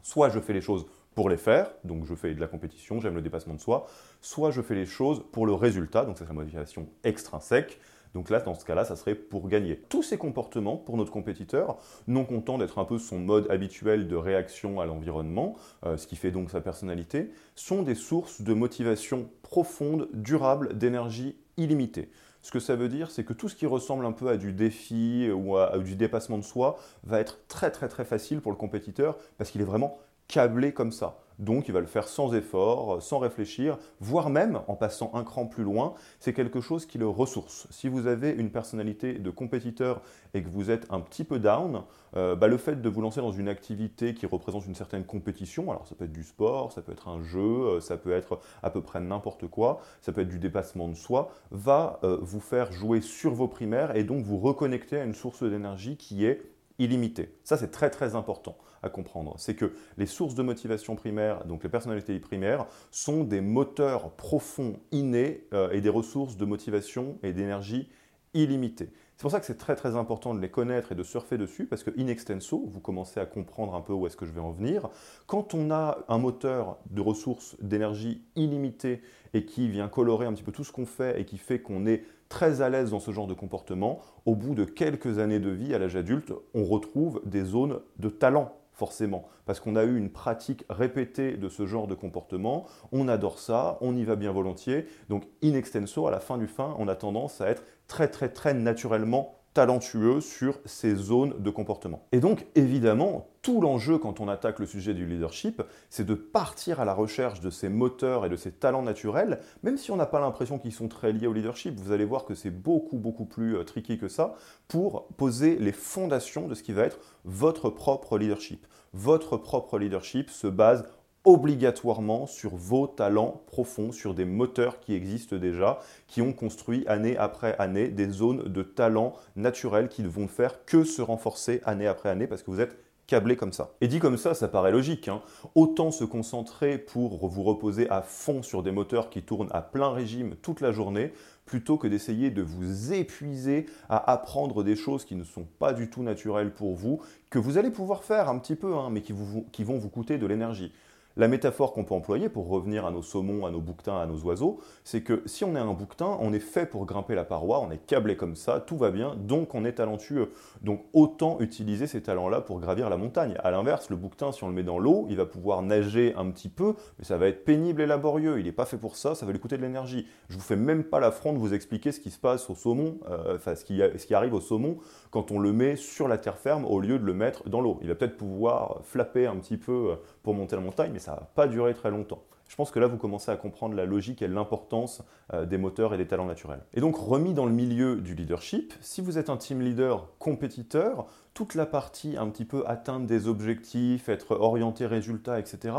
Soit 0.02 0.28
je 0.30 0.40
fais 0.40 0.52
les 0.52 0.60
choses 0.60 0.86
pour 1.14 1.30
les 1.30 1.38
faire, 1.38 1.70
donc 1.84 2.04
je 2.04 2.14
fais 2.14 2.34
de 2.34 2.40
la 2.40 2.46
compétition, 2.46 3.00
j'aime 3.00 3.14
le 3.14 3.22
dépassement 3.22 3.54
de 3.54 3.60
soi, 3.60 3.86
soit 4.20 4.50
je 4.50 4.60
fais 4.60 4.74
les 4.74 4.86
choses 4.86 5.24
pour 5.32 5.46
le 5.46 5.54
résultat, 5.54 6.04
donc 6.04 6.18
c'est 6.18 6.26
la 6.26 6.34
motivation 6.34 6.88
extrinsèque. 7.04 7.80
Donc 8.14 8.30
là, 8.30 8.40
dans 8.40 8.54
ce 8.54 8.64
cas-là, 8.64 8.84
ça 8.84 8.96
serait 8.96 9.14
pour 9.14 9.48
gagner. 9.48 9.76
Tous 9.88 10.02
ces 10.02 10.16
comportements, 10.16 10.76
pour 10.76 10.96
notre 10.96 11.12
compétiteur, 11.12 11.76
non 12.06 12.24
content 12.24 12.56
d'être 12.56 12.78
un 12.78 12.84
peu 12.84 12.98
son 12.98 13.18
mode 13.18 13.50
habituel 13.50 14.08
de 14.08 14.16
réaction 14.16 14.80
à 14.80 14.86
l'environnement, 14.86 15.56
euh, 15.84 15.96
ce 15.96 16.06
qui 16.06 16.16
fait 16.16 16.30
donc 16.30 16.50
sa 16.50 16.60
personnalité, 16.60 17.30
sont 17.54 17.82
des 17.82 17.94
sources 17.94 18.40
de 18.40 18.54
motivation 18.54 19.28
profonde, 19.42 20.08
durable, 20.14 20.78
d'énergie 20.78 21.36
illimitée. 21.56 22.10
Ce 22.42 22.50
que 22.50 22.60
ça 22.60 22.76
veut 22.76 22.88
dire, 22.88 23.10
c'est 23.10 23.24
que 23.24 23.32
tout 23.32 23.48
ce 23.48 23.56
qui 23.56 23.66
ressemble 23.66 24.06
un 24.06 24.12
peu 24.12 24.28
à 24.28 24.36
du 24.36 24.52
défi 24.52 25.30
ou 25.34 25.56
à, 25.56 25.78
du 25.78 25.96
dépassement 25.96 26.38
de 26.38 26.44
soi 26.44 26.78
va 27.04 27.20
être 27.20 27.38
très 27.48 27.70
très 27.70 27.88
très 27.88 28.04
facile 28.04 28.40
pour 28.40 28.52
le 28.52 28.56
compétiteur 28.56 29.16
parce 29.38 29.50
qu'il 29.50 29.60
est 29.60 29.64
vraiment 29.64 29.98
câblé 30.28 30.72
comme 30.72 30.92
ça. 30.92 31.18
Donc 31.38 31.68
il 31.68 31.72
va 31.72 31.80
le 31.80 31.86
faire 31.86 32.08
sans 32.08 32.34
effort, 32.34 33.02
sans 33.02 33.18
réfléchir, 33.18 33.78
voire 34.00 34.30
même 34.30 34.60
en 34.68 34.74
passant 34.74 35.10
un 35.14 35.24
cran 35.24 35.46
plus 35.46 35.64
loin, 35.64 35.94
c'est 36.18 36.32
quelque 36.32 36.60
chose 36.60 36.86
qui 36.86 36.98
le 36.98 37.08
ressource. 37.08 37.66
Si 37.70 37.88
vous 37.88 38.06
avez 38.06 38.30
une 38.30 38.50
personnalité 38.50 39.14
de 39.14 39.30
compétiteur 39.30 40.00
et 40.34 40.42
que 40.42 40.48
vous 40.48 40.70
êtes 40.70 40.86
un 40.90 41.00
petit 41.00 41.24
peu 41.24 41.38
down, 41.38 41.82
euh, 42.16 42.34
bah, 42.34 42.48
le 42.48 42.56
fait 42.56 42.80
de 42.80 42.88
vous 42.88 43.00
lancer 43.00 43.20
dans 43.20 43.32
une 43.32 43.48
activité 43.48 44.14
qui 44.14 44.26
représente 44.26 44.66
une 44.66 44.74
certaine 44.74 45.04
compétition, 45.04 45.70
alors 45.70 45.86
ça 45.86 45.94
peut 45.94 46.04
être 46.04 46.12
du 46.12 46.24
sport, 46.24 46.72
ça 46.72 46.80
peut 46.80 46.92
être 46.92 47.08
un 47.08 47.22
jeu, 47.22 47.40
euh, 47.40 47.80
ça 47.80 47.96
peut 47.96 48.12
être 48.12 48.40
à 48.62 48.70
peu 48.70 48.80
près 48.80 49.00
n'importe 49.00 49.46
quoi, 49.46 49.80
ça 50.00 50.12
peut 50.12 50.22
être 50.22 50.28
du 50.28 50.38
dépassement 50.38 50.88
de 50.88 50.94
soi, 50.94 51.30
va 51.50 52.00
euh, 52.04 52.18
vous 52.22 52.40
faire 52.40 52.72
jouer 52.72 53.00
sur 53.00 53.34
vos 53.34 53.48
primaires 53.48 53.94
et 53.96 54.04
donc 54.04 54.24
vous 54.24 54.38
reconnecter 54.38 54.98
à 54.98 55.04
une 55.04 55.14
source 55.14 55.42
d'énergie 55.42 55.96
qui 55.96 56.24
est 56.24 56.42
illimitée. 56.78 57.34
Ça 57.44 57.56
c'est 57.56 57.70
très 57.70 57.90
très 57.90 58.14
important 58.14 58.56
comprendre. 58.88 59.34
C'est 59.38 59.54
que 59.54 59.72
les 59.98 60.06
sources 60.06 60.34
de 60.34 60.42
motivation 60.42 60.96
primaires, 60.96 61.44
donc 61.44 61.62
les 61.62 61.68
personnalités 61.68 62.18
primaires, 62.18 62.66
sont 62.90 63.24
des 63.24 63.40
moteurs 63.40 64.10
profonds, 64.12 64.78
innés 64.92 65.46
et 65.72 65.80
des 65.80 65.88
ressources 65.88 66.36
de 66.36 66.44
motivation 66.44 67.18
et 67.22 67.32
d'énergie 67.32 67.88
illimitées. 68.34 68.90
C'est 69.16 69.22
pour 69.22 69.30
ça 69.30 69.40
que 69.40 69.46
c'est 69.46 69.56
très 69.56 69.76
très 69.76 69.96
important 69.96 70.34
de 70.34 70.40
les 70.40 70.50
connaître 70.50 70.92
et 70.92 70.94
de 70.94 71.02
surfer 71.02 71.38
dessus, 71.38 71.64
parce 71.64 71.82
que 71.82 71.90
in 71.98 72.06
extenso, 72.06 72.66
vous 72.66 72.80
commencez 72.80 73.18
à 73.18 73.24
comprendre 73.24 73.74
un 73.74 73.80
peu 73.80 73.94
où 73.94 74.06
est-ce 74.06 74.16
que 74.16 74.26
je 74.26 74.32
vais 74.32 74.42
en 74.42 74.50
venir. 74.50 74.90
Quand 75.26 75.54
on 75.54 75.70
a 75.70 76.04
un 76.08 76.18
moteur 76.18 76.76
de 76.90 77.00
ressources 77.00 77.56
d'énergie 77.62 78.22
illimitée 78.36 79.00
et 79.32 79.46
qui 79.46 79.70
vient 79.70 79.88
colorer 79.88 80.26
un 80.26 80.34
petit 80.34 80.42
peu 80.42 80.52
tout 80.52 80.64
ce 80.64 80.72
qu'on 80.72 80.84
fait 80.84 81.18
et 81.18 81.24
qui 81.24 81.38
fait 81.38 81.60
qu'on 81.60 81.86
est 81.86 82.04
très 82.28 82.60
à 82.60 82.68
l'aise 82.68 82.90
dans 82.90 83.00
ce 83.00 83.10
genre 83.10 83.26
de 83.26 83.32
comportement, 83.32 84.00
au 84.26 84.34
bout 84.34 84.54
de 84.54 84.64
quelques 84.64 85.18
années 85.18 85.40
de 85.40 85.48
vie 85.48 85.74
à 85.74 85.78
l'âge 85.78 85.96
adulte, 85.96 86.34
on 86.52 86.64
retrouve 86.64 87.22
des 87.24 87.44
zones 87.44 87.80
de 87.98 88.10
talent 88.10 88.52
forcément, 88.76 89.26
parce 89.46 89.58
qu'on 89.58 89.74
a 89.74 89.84
eu 89.84 89.96
une 89.96 90.10
pratique 90.10 90.64
répétée 90.68 91.38
de 91.38 91.48
ce 91.48 91.66
genre 91.66 91.86
de 91.86 91.94
comportement, 91.94 92.66
on 92.92 93.08
adore 93.08 93.38
ça, 93.38 93.78
on 93.80 93.96
y 93.96 94.04
va 94.04 94.16
bien 94.16 94.32
volontiers, 94.32 94.86
donc 95.08 95.24
in 95.42 95.54
extenso, 95.54 96.06
à 96.06 96.10
la 96.10 96.20
fin 96.20 96.36
du 96.36 96.46
fin, 96.46 96.76
on 96.78 96.86
a 96.86 96.94
tendance 96.94 97.40
à 97.40 97.48
être 97.48 97.62
très 97.88 98.08
très 98.08 98.28
très 98.28 98.52
naturellement 98.52 99.35
talentueux 99.56 100.20
sur 100.20 100.58
ces 100.66 100.94
zones 100.94 101.32
de 101.38 101.48
comportement. 101.48 102.06
Et 102.12 102.20
donc, 102.20 102.44
évidemment, 102.56 103.28
tout 103.40 103.62
l'enjeu 103.62 103.96
quand 103.96 104.20
on 104.20 104.28
attaque 104.28 104.58
le 104.58 104.66
sujet 104.66 104.92
du 104.92 105.06
leadership, 105.06 105.62
c'est 105.88 106.04
de 106.04 106.12
partir 106.12 106.78
à 106.78 106.84
la 106.84 106.92
recherche 106.92 107.40
de 107.40 107.48
ces 107.48 107.70
moteurs 107.70 108.26
et 108.26 108.28
de 108.28 108.36
ces 108.36 108.52
talents 108.52 108.82
naturels, 108.82 109.40
même 109.62 109.78
si 109.78 109.90
on 109.90 109.96
n'a 109.96 110.04
pas 110.04 110.20
l'impression 110.20 110.58
qu'ils 110.58 110.74
sont 110.74 110.88
très 110.88 111.10
liés 111.10 111.26
au 111.26 111.32
leadership. 111.32 111.74
Vous 111.80 111.90
allez 111.90 112.04
voir 112.04 112.26
que 112.26 112.34
c'est 112.34 112.50
beaucoup, 112.50 112.98
beaucoup 112.98 113.24
plus 113.24 113.56
euh, 113.56 113.64
tricky 113.64 113.96
que 113.96 114.08
ça 114.08 114.34
pour 114.68 115.06
poser 115.16 115.56
les 115.56 115.72
fondations 115.72 116.48
de 116.48 116.54
ce 116.54 116.62
qui 116.62 116.74
va 116.74 116.82
être 116.82 116.98
votre 117.24 117.70
propre 117.70 118.18
leadership. 118.18 118.66
Votre 118.92 119.38
propre 119.38 119.78
leadership 119.78 120.28
se 120.28 120.48
base 120.48 120.84
obligatoirement 121.26 122.26
sur 122.26 122.54
vos 122.54 122.86
talents 122.86 123.42
profonds, 123.48 123.92
sur 123.92 124.14
des 124.14 124.24
moteurs 124.24 124.78
qui 124.80 124.94
existent 124.94 125.36
déjà, 125.36 125.80
qui 126.06 126.22
ont 126.22 126.32
construit 126.32 126.86
année 126.86 127.18
après 127.18 127.56
année 127.58 127.88
des 127.88 128.08
zones 128.08 128.44
de 128.44 128.62
talent 128.62 129.12
naturels 129.34 129.88
qui 129.88 130.02
ne 130.02 130.08
vont 130.08 130.28
faire 130.28 130.64
que 130.64 130.84
se 130.84 131.02
renforcer 131.02 131.60
année 131.64 131.88
après 131.88 132.08
année 132.08 132.28
parce 132.28 132.44
que 132.44 132.50
vous 132.52 132.60
êtes 132.60 132.78
câblé 133.08 133.36
comme 133.36 133.52
ça. 133.52 133.72
Et 133.80 133.88
dit 133.88 133.98
comme 133.98 134.16
ça, 134.16 134.34
ça 134.34 134.48
paraît 134.48 134.70
logique. 134.70 135.08
Hein. 135.08 135.20
Autant 135.54 135.90
se 135.90 136.04
concentrer 136.04 136.78
pour 136.78 137.28
vous 137.28 137.42
reposer 137.42 137.88
à 137.90 138.02
fond 138.02 138.42
sur 138.42 138.62
des 138.62 138.72
moteurs 138.72 139.10
qui 139.10 139.22
tournent 139.22 139.50
à 139.52 139.62
plein 139.62 139.90
régime 139.90 140.36
toute 140.42 140.60
la 140.60 140.72
journée, 140.72 141.12
plutôt 141.44 141.76
que 141.76 141.86
d'essayer 141.86 142.30
de 142.30 142.42
vous 142.42 142.92
épuiser 142.92 143.66
à 143.88 144.12
apprendre 144.12 144.64
des 144.64 144.74
choses 144.74 145.04
qui 145.04 145.14
ne 145.14 145.24
sont 145.24 145.46
pas 145.58 145.72
du 145.72 145.88
tout 145.88 146.02
naturelles 146.02 146.52
pour 146.52 146.74
vous, 146.74 147.00
que 147.30 147.38
vous 147.38 147.58
allez 147.58 147.70
pouvoir 147.70 148.02
faire 148.02 148.28
un 148.28 148.38
petit 148.38 148.56
peu, 148.56 148.74
hein, 148.74 148.90
mais 148.90 149.02
qui 149.02 149.12
vont 149.12 149.78
vous 149.78 149.88
coûter 149.88 150.18
de 150.18 150.26
l'énergie. 150.26 150.72
La 151.18 151.28
métaphore 151.28 151.72
qu'on 151.72 151.84
peut 151.84 151.94
employer 151.94 152.28
pour 152.28 152.46
revenir 152.48 152.84
à 152.84 152.90
nos 152.90 153.00
saumons, 153.00 153.46
à 153.46 153.50
nos 153.50 153.60
bouquetins, 153.60 153.98
à 153.98 154.04
nos 154.04 154.18
oiseaux, 154.24 154.58
c'est 154.84 155.00
que 155.00 155.22
si 155.24 155.44
on 155.44 155.56
est 155.56 155.58
un 155.58 155.72
bouquetin, 155.72 156.18
on 156.20 156.34
est 156.34 156.40
fait 156.40 156.66
pour 156.66 156.84
grimper 156.84 157.14
la 157.14 157.24
paroi, 157.24 157.60
on 157.60 157.70
est 157.70 157.78
câblé 157.86 158.16
comme 158.16 158.36
ça, 158.36 158.60
tout 158.60 158.76
va 158.76 158.90
bien, 158.90 159.16
donc 159.16 159.54
on 159.54 159.64
est 159.64 159.72
talentueux. 159.72 160.30
Donc 160.60 160.84
autant 160.92 161.38
utiliser 161.40 161.86
ces 161.86 162.02
talents-là 162.02 162.42
pour 162.42 162.60
gravir 162.60 162.90
la 162.90 162.98
montagne. 162.98 163.34
À 163.42 163.50
l'inverse, 163.50 163.88
le 163.88 163.96
bouquetin, 163.96 164.30
si 164.30 164.44
on 164.44 164.48
le 164.48 164.54
met 164.54 164.62
dans 164.62 164.78
l'eau, 164.78 165.06
il 165.08 165.16
va 165.16 165.24
pouvoir 165.24 165.62
nager 165.62 166.14
un 166.18 166.30
petit 166.30 166.50
peu, 166.50 166.74
mais 166.98 167.06
ça 167.06 167.16
va 167.16 167.28
être 167.28 167.46
pénible 167.46 167.80
et 167.80 167.86
laborieux. 167.86 168.38
Il 168.38 168.44
n'est 168.44 168.52
pas 168.52 168.66
fait 168.66 168.76
pour 168.76 168.96
ça, 168.96 169.14
ça 169.14 169.24
va 169.24 169.32
lui 169.32 169.40
coûter 169.40 169.56
de 169.56 169.62
l'énergie. 169.62 170.06
Je 170.28 170.34
vous 170.34 170.42
fais 170.42 170.56
même 170.56 170.84
pas 170.84 171.00
l'affront 171.00 171.32
de 171.32 171.38
vous 171.38 171.54
expliquer 171.54 171.92
ce 171.92 172.00
qui 172.00 172.10
se 172.10 172.18
passe 172.18 172.50
au 172.50 172.54
saumon, 172.54 172.98
euh, 173.08 173.36
enfin 173.36 173.54
ce 173.54 173.64
qui, 173.64 174.14
arrive 174.14 174.34
au 174.34 174.40
saumon 174.40 174.76
quand 175.10 175.30
on 175.30 175.38
le 175.38 175.52
met 175.52 175.76
sur 175.76 176.08
la 176.08 176.18
terre 176.18 176.36
ferme 176.36 176.66
au 176.66 176.78
lieu 176.78 176.98
de 176.98 177.04
le 177.04 177.14
mettre 177.14 177.48
dans 177.48 177.62
l'eau. 177.62 177.78
Il 177.80 177.88
va 177.88 177.94
peut-être 177.94 178.18
pouvoir 178.18 178.80
flapper 178.84 179.26
un 179.26 179.36
petit 179.36 179.56
peu 179.56 179.92
euh, 179.92 179.96
monter 180.32 180.56
la 180.56 180.62
montagne, 180.62 180.90
mais 180.92 180.98
ça 180.98 181.12
va 181.12 181.30
pas 181.34 181.46
durer 181.46 181.74
très 181.74 181.90
longtemps. 181.90 182.22
Je 182.48 182.54
pense 182.54 182.70
que 182.70 182.78
là, 182.78 182.86
vous 182.86 182.96
commencez 182.96 183.30
à 183.30 183.36
comprendre 183.36 183.74
la 183.74 183.86
logique 183.86 184.22
et 184.22 184.28
l'importance 184.28 185.02
euh, 185.32 185.46
des 185.46 185.58
moteurs 185.58 185.94
et 185.94 185.96
des 185.96 186.06
talents 186.06 186.26
naturels. 186.26 186.60
Et 186.74 186.80
donc, 186.80 186.96
remis 186.96 187.34
dans 187.34 187.46
le 187.46 187.52
milieu 187.52 187.96
du 187.96 188.14
leadership, 188.14 188.72
si 188.80 189.00
vous 189.00 189.18
êtes 189.18 189.30
un 189.30 189.36
team 189.36 189.60
leader 189.60 190.08
compétiteur, 190.18 191.06
toute 191.34 191.54
la 191.54 191.66
partie 191.66 192.16
un 192.16 192.28
petit 192.28 192.44
peu 192.44 192.62
atteindre 192.66 193.06
des 193.06 193.26
objectifs, 193.26 194.08
être 194.08 194.36
orienté 194.36 194.86
résultat, 194.86 195.40
etc., 195.40 195.74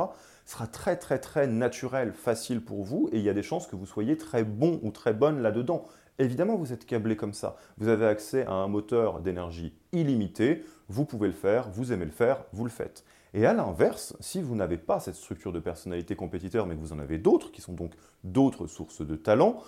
sera 0.45 0.67
très 0.67 0.95
très 0.95 1.19
très 1.19 1.47
naturel, 1.47 2.13
facile 2.13 2.61
pour 2.61 2.83
vous, 2.83 3.09
et 3.11 3.17
il 3.17 3.23
y 3.23 3.29
a 3.29 3.33
des 3.33 3.43
chances 3.43 3.67
que 3.67 3.75
vous 3.75 3.85
soyez 3.85 4.17
très 4.17 4.43
bon 4.43 4.79
ou 4.83 4.91
très 4.91 5.13
bonne 5.13 5.41
là-dedans. 5.41 5.85
Évidemment, 6.19 6.55
vous 6.55 6.73
êtes 6.73 6.85
câblé 6.85 7.15
comme 7.15 7.33
ça. 7.33 7.57
Vous 7.77 7.89
avez 7.89 8.05
accès 8.05 8.45
à 8.45 8.53
un 8.53 8.67
moteur 8.67 9.19
d'énergie 9.19 9.73
illimité, 9.91 10.63
vous 10.89 11.05
pouvez 11.05 11.27
le 11.27 11.33
faire, 11.33 11.69
vous 11.69 11.93
aimez 11.93 12.05
le 12.05 12.11
faire, 12.11 12.43
vous 12.53 12.63
le 12.63 12.71
faites. 12.71 13.03
Et 13.33 13.45
à 13.45 13.53
l'inverse, 13.53 14.15
si 14.19 14.41
vous 14.41 14.55
n'avez 14.55 14.77
pas 14.77 14.99
cette 14.99 15.15
structure 15.15 15.51
de 15.51 15.59
personnalité 15.59 16.15
compétiteur, 16.15 16.65
mais 16.65 16.75
que 16.75 16.81
vous 16.81 16.93
en 16.93 16.99
avez 16.99 17.17
d'autres, 17.17 17.51
qui 17.51 17.61
sont 17.61 17.73
donc 17.73 17.93
d'autres 18.23 18.67
sources 18.67 19.05
de 19.05 19.15
talent, 19.15 19.61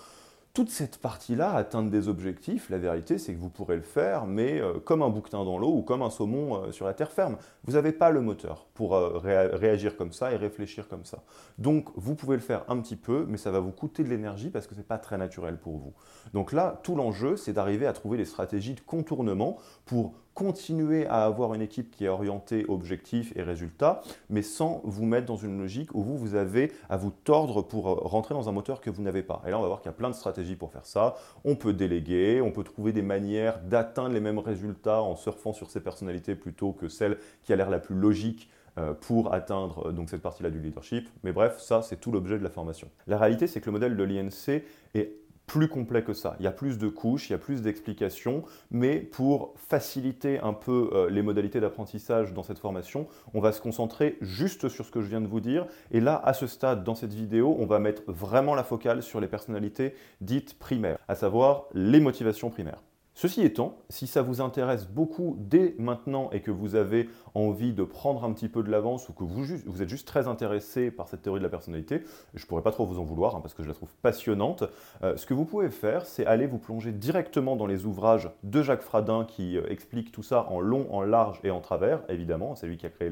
toute 0.53 0.71
cette 0.71 0.97
partie-là, 0.97 1.53
atteindre 1.53 1.91
des 1.91 2.07
objectifs, 2.07 2.69
la 2.69 2.79
vérité, 2.79 3.19
c'est 3.19 3.33
que 3.33 3.39
vous 3.39 3.49
pourrez 3.49 3.75
le 3.75 3.83
faire, 3.83 4.25
mais 4.25 4.59
euh, 4.59 4.79
comme 4.79 5.03
un 5.03 5.09
bouquetin 5.09 5.45
dans 5.45 5.59
l'eau 5.59 5.71
ou 5.71 5.83
comme 5.83 6.01
un 6.01 6.09
saumon 6.09 6.55
euh, 6.55 6.71
sur 6.71 6.87
la 6.87 6.93
terre 6.93 7.11
ferme. 7.11 7.37
Vous 7.65 7.73
n'avez 7.73 7.91
pas 7.91 8.09
le 8.09 8.21
moteur 8.21 8.65
pour 8.73 8.95
euh, 8.95 9.19
réagir 9.19 9.95
comme 9.95 10.11
ça 10.11 10.33
et 10.33 10.37
réfléchir 10.37 10.87
comme 10.87 11.05
ça. 11.05 11.19
Donc, 11.59 11.89
vous 11.95 12.15
pouvez 12.15 12.35
le 12.35 12.41
faire 12.41 12.65
un 12.67 12.79
petit 12.81 12.95
peu, 12.95 13.25
mais 13.29 13.37
ça 13.37 13.51
va 13.51 13.59
vous 13.59 13.71
coûter 13.71 14.03
de 14.03 14.09
l'énergie 14.09 14.49
parce 14.49 14.65
que 14.65 14.73
ce 14.73 14.79
n'est 14.79 14.85
pas 14.85 14.97
très 14.97 15.17
naturel 15.17 15.57
pour 15.57 15.77
vous. 15.77 15.93
Donc 16.33 16.51
là, 16.51 16.79
tout 16.83 16.95
l'enjeu, 16.95 17.37
c'est 17.37 17.53
d'arriver 17.53 17.85
à 17.85 17.93
trouver 17.93 18.17
des 18.17 18.25
stratégies 18.25 18.73
de 18.73 18.81
contournement 18.81 19.57
pour 19.85 20.13
continuer 20.39 21.05
à 21.07 21.25
avoir 21.25 21.53
une 21.53 21.61
équipe 21.61 21.91
qui 21.91 22.05
est 22.05 22.07
orientée 22.07 22.65
objectif 22.69 23.33
et 23.35 23.43
résultat, 23.43 24.01
mais 24.29 24.41
sans 24.41 24.79
vous 24.85 25.05
mettre 25.05 25.25
dans 25.25 25.35
une 25.35 25.59
logique 25.59 25.93
où 25.93 26.01
vous, 26.01 26.17
vous 26.17 26.35
avez 26.35 26.71
à 26.87 26.95
vous 26.95 27.11
tordre 27.11 27.61
pour 27.61 27.89
euh, 27.89 27.95
rentrer 27.95 28.33
dans 28.33 28.47
un 28.47 28.53
moteur 28.53 28.79
que 28.79 28.89
vous 28.89 29.01
n'avez 29.01 29.21
pas. 29.21 29.41
Et 29.45 29.49
là, 29.49 29.59
on 29.59 29.61
va 29.61 29.67
voir 29.67 29.81
qu'il 29.81 29.89
y 29.89 29.93
a 29.93 29.97
plein 29.97 30.09
de 30.09 30.15
stratégies 30.15 30.55
pour 30.55 30.71
faire 30.71 30.85
ça. 30.85 31.15
On 31.43 31.57
peut 31.57 31.73
déléguer, 31.73 32.39
on 32.41 32.51
peut 32.51 32.63
trouver 32.63 32.93
des 32.93 33.01
manières 33.01 33.59
d'atteindre 33.63 34.13
les 34.13 34.21
mêmes 34.21 34.39
résultats 34.39 35.01
en 35.01 35.17
surfant 35.17 35.51
sur 35.51 35.69
ses 35.69 35.81
personnalités 35.81 36.35
plutôt 36.35 36.71
que 36.71 36.87
celle 36.87 37.17
qui 37.43 37.51
a 37.51 37.57
l'air 37.57 37.69
la 37.69 37.79
plus 37.79 37.95
logique 37.95 38.49
euh, 38.77 38.93
pour 38.93 39.33
atteindre 39.33 39.87
euh, 39.87 39.91
donc 39.91 40.09
cette 40.09 40.21
partie-là 40.21 40.51
du 40.51 40.61
leadership. 40.61 41.09
Mais 41.25 41.33
bref, 41.33 41.59
ça, 41.59 41.81
c'est 41.81 41.99
tout 41.99 42.13
l'objet 42.13 42.39
de 42.39 42.43
la 42.45 42.49
formation. 42.49 42.87
La 43.07 43.17
réalité, 43.17 43.45
c'est 43.45 43.59
que 43.59 43.65
le 43.65 43.73
modèle 43.73 43.97
de 43.97 44.03
l'INC 44.03 44.63
est 44.93 45.11
plus 45.49 45.67
complet 45.67 46.03
que 46.03 46.13
ça. 46.13 46.35
Il 46.39 46.45
y 46.45 46.47
a 46.47 46.51
plus 46.51 46.77
de 46.77 46.87
couches, 46.87 47.29
il 47.29 47.33
y 47.33 47.35
a 47.35 47.39
plus 47.39 47.63
d'explications, 47.63 48.43
mais 48.69 48.99
pour 48.99 49.55
faciliter 49.57 50.39
un 50.39 50.53
peu 50.53 50.91
euh, 50.93 51.09
les 51.09 51.23
modalités 51.23 51.59
d'apprentissage 51.59 52.33
dans 52.33 52.43
cette 52.43 52.59
formation, 52.59 53.07
on 53.33 53.41
va 53.41 53.51
se 53.51 53.59
concentrer 53.59 54.19
juste 54.21 54.69
sur 54.69 54.85
ce 54.85 54.91
que 54.91 55.01
je 55.01 55.07
viens 55.07 55.21
de 55.21 55.27
vous 55.27 55.39
dire. 55.39 55.65
Et 55.89 56.01
là, 56.01 56.21
à 56.23 56.33
ce 56.33 56.45
stade, 56.45 56.83
dans 56.83 56.93
cette 56.93 57.13
vidéo, 57.13 57.57
on 57.59 57.65
va 57.65 57.79
mettre 57.79 58.03
vraiment 58.05 58.53
la 58.53 58.63
focale 58.63 59.01
sur 59.01 59.19
les 59.19 59.27
personnalités 59.27 59.95
dites 60.21 60.59
primaires, 60.59 60.99
à 61.07 61.15
savoir 61.15 61.65
les 61.73 61.99
motivations 61.99 62.51
primaires. 62.51 62.83
Ceci 63.21 63.41
étant, 63.41 63.79
si 63.89 64.07
ça 64.07 64.21
vous 64.21 64.39
intéresse 64.39 64.87
beaucoup 64.87 65.35
dès 65.37 65.75
maintenant 65.77 66.29
et 66.31 66.39
que 66.39 66.51
vous 66.51 66.75
avez 66.75 67.09
envie 67.33 67.73
de 67.73 67.83
prendre 67.83 68.23
un 68.23 68.31
petit 68.31 68.47
peu 68.47 68.63
de 68.63 68.71
l'avance 68.71 69.09
ou 69.09 69.13
que 69.13 69.25
vous, 69.25 69.51
êtes 69.81 69.89
juste 69.89 70.07
très 70.07 70.29
intéressé 70.29 70.89
par 70.89 71.09
cette 71.09 71.23
théorie 71.23 71.41
de 71.41 71.43
la 71.43 71.49
personnalité, 71.49 72.01
je 72.33 72.41
ne 72.41 72.47
pourrais 72.47 72.61
pas 72.61 72.71
trop 72.71 72.85
vous 72.85 72.97
en 72.97 73.03
vouloir 73.03 73.35
hein, 73.35 73.41
parce 73.41 73.53
que 73.53 73.61
je 73.61 73.67
la 73.67 73.73
trouve 73.73 73.93
passionnante, 74.01 74.63
euh, 75.03 75.17
ce 75.17 75.25
que 75.25 75.33
vous 75.33 75.43
pouvez 75.43 75.69
faire, 75.69 76.05
c'est 76.05 76.25
aller 76.25 76.47
vous 76.47 76.59
plonger 76.59 76.93
directement 76.93 77.57
dans 77.57 77.67
les 77.67 77.85
ouvrages 77.85 78.31
de 78.43 78.63
Jacques 78.63 78.83
Fradin 78.83 79.25
qui 79.25 79.57
euh, 79.57 79.67
explique 79.67 80.13
tout 80.13 80.23
ça 80.23 80.45
en 80.49 80.61
long, 80.61 80.87
en 80.89 81.01
large 81.01 81.41
et 81.43 81.51
en 81.51 81.59
travers, 81.59 82.03
évidemment, 82.07 82.55
c'est 82.55 82.67
lui 82.67 82.77
qui 82.77 82.85
a 82.85 82.89
créé 82.89 83.11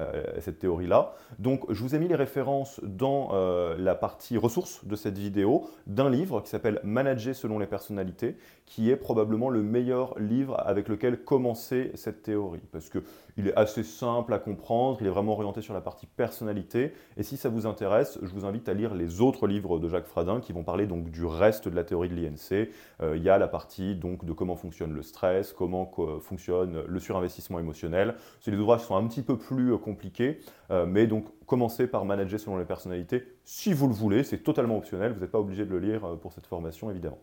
euh, 0.00 0.22
cette 0.40 0.60
théorie-là. 0.60 1.12
Donc 1.38 1.70
je 1.70 1.78
vous 1.82 1.94
ai 1.94 1.98
mis 1.98 2.08
les 2.08 2.14
références 2.14 2.80
dans 2.82 3.32
la 3.76 3.94
partie 3.94 4.38
ressources 4.38 4.86
de 4.86 4.96
cette 4.96 5.18
vidéo 5.18 5.68
d'un 5.86 6.08
livre 6.08 6.40
qui 6.40 6.48
s'appelle 6.48 6.80
Manager 6.84 7.36
selon 7.36 7.58
les 7.58 7.66
personnalités, 7.66 8.38
qui 8.72 8.90
est 8.90 8.96
probablement 8.96 9.50
le 9.50 9.62
meilleur 9.62 10.18
livre 10.18 10.56
avec 10.66 10.88
lequel 10.88 11.22
commencer 11.24 11.90
cette 11.94 12.22
théorie. 12.22 12.62
Parce 12.72 12.88
qu'il 12.88 13.02
Il 13.36 13.48
est 13.48 13.54
assez 13.54 13.82
simple 13.82 14.32
à 14.32 14.38
comprendre, 14.38 14.96
il 15.02 15.06
est 15.06 15.10
vraiment 15.10 15.32
orienté 15.32 15.60
sur 15.60 15.74
la 15.74 15.82
partie 15.82 16.06
personnalité. 16.06 16.94
Et 17.18 17.22
si 17.22 17.36
ça 17.36 17.50
vous 17.50 17.66
intéresse, 17.66 18.18
je 18.22 18.28
vous 18.28 18.46
invite 18.46 18.70
à 18.70 18.74
lire 18.74 18.94
les 18.94 19.20
autres 19.20 19.46
livres 19.46 19.78
de 19.78 19.90
Jacques 19.90 20.06
Fradin 20.06 20.40
qui 20.40 20.54
vont 20.54 20.62
parler 20.62 20.86
donc 20.86 21.10
du 21.10 21.26
reste 21.26 21.68
de 21.68 21.76
la 21.76 21.84
théorie 21.84 22.08
de 22.08 22.14
l'INC. 22.14 22.70
Euh, 23.02 23.14
il 23.14 23.22
y 23.22 23.28
a 23.28 23.36
la 23.36 23.46
partie 23.46 23.94
donc 23.94 24.24
de 24.24 24.32
comment 24.32 24.56
fonctionne 24.56 24.94
le 24.94 25.02
stress, 25.02 25.52
comment 25.52 25.92
fonctionne 26.20 26.82
le 26.86 26.98
surinvestissement 26.98 27.58
émotionnel. 27.58 28.14
C'est 28.40 28.52
des 28.52 28.56
ouvrages 28.56 28.80
qui 28.80 28.86
sont 28.86 28.96
un 28.96 29.06
petit 29.06 29.22
peu 29.22 29.36
plus 29.36 29.74
euh, 29.74 29.76
compliqués, 29.76 30.40
euh, 30.70 30.86
mais 30.86 31.06
donc 31.06 31.26
commencez 31.44 31.86
par 31.86 32.06
manager 32.06 32.40
selon 32.40 32.56
les 32.56 32.64
personnalités 32.64 33.22
si 33.44 33.74
vous 33.74 33.86
le 33.86 33.94
voulez. 33.94 34.24
C'est 34.24 34.42
totalement 34.42 34.78
optionnel, 34.78 35.12
vous 35.12 35.20
n'êtes 35.20 35.30
pas 35.30 35.40
obligé 35.40 35.66
de 35.66 35.70
le 35.70 35.78
lire 35.78 36.16
pour 36.22 36.32
cette 36.32 36.46
formation 36.46 36.90
évidemment. 36.90 37.18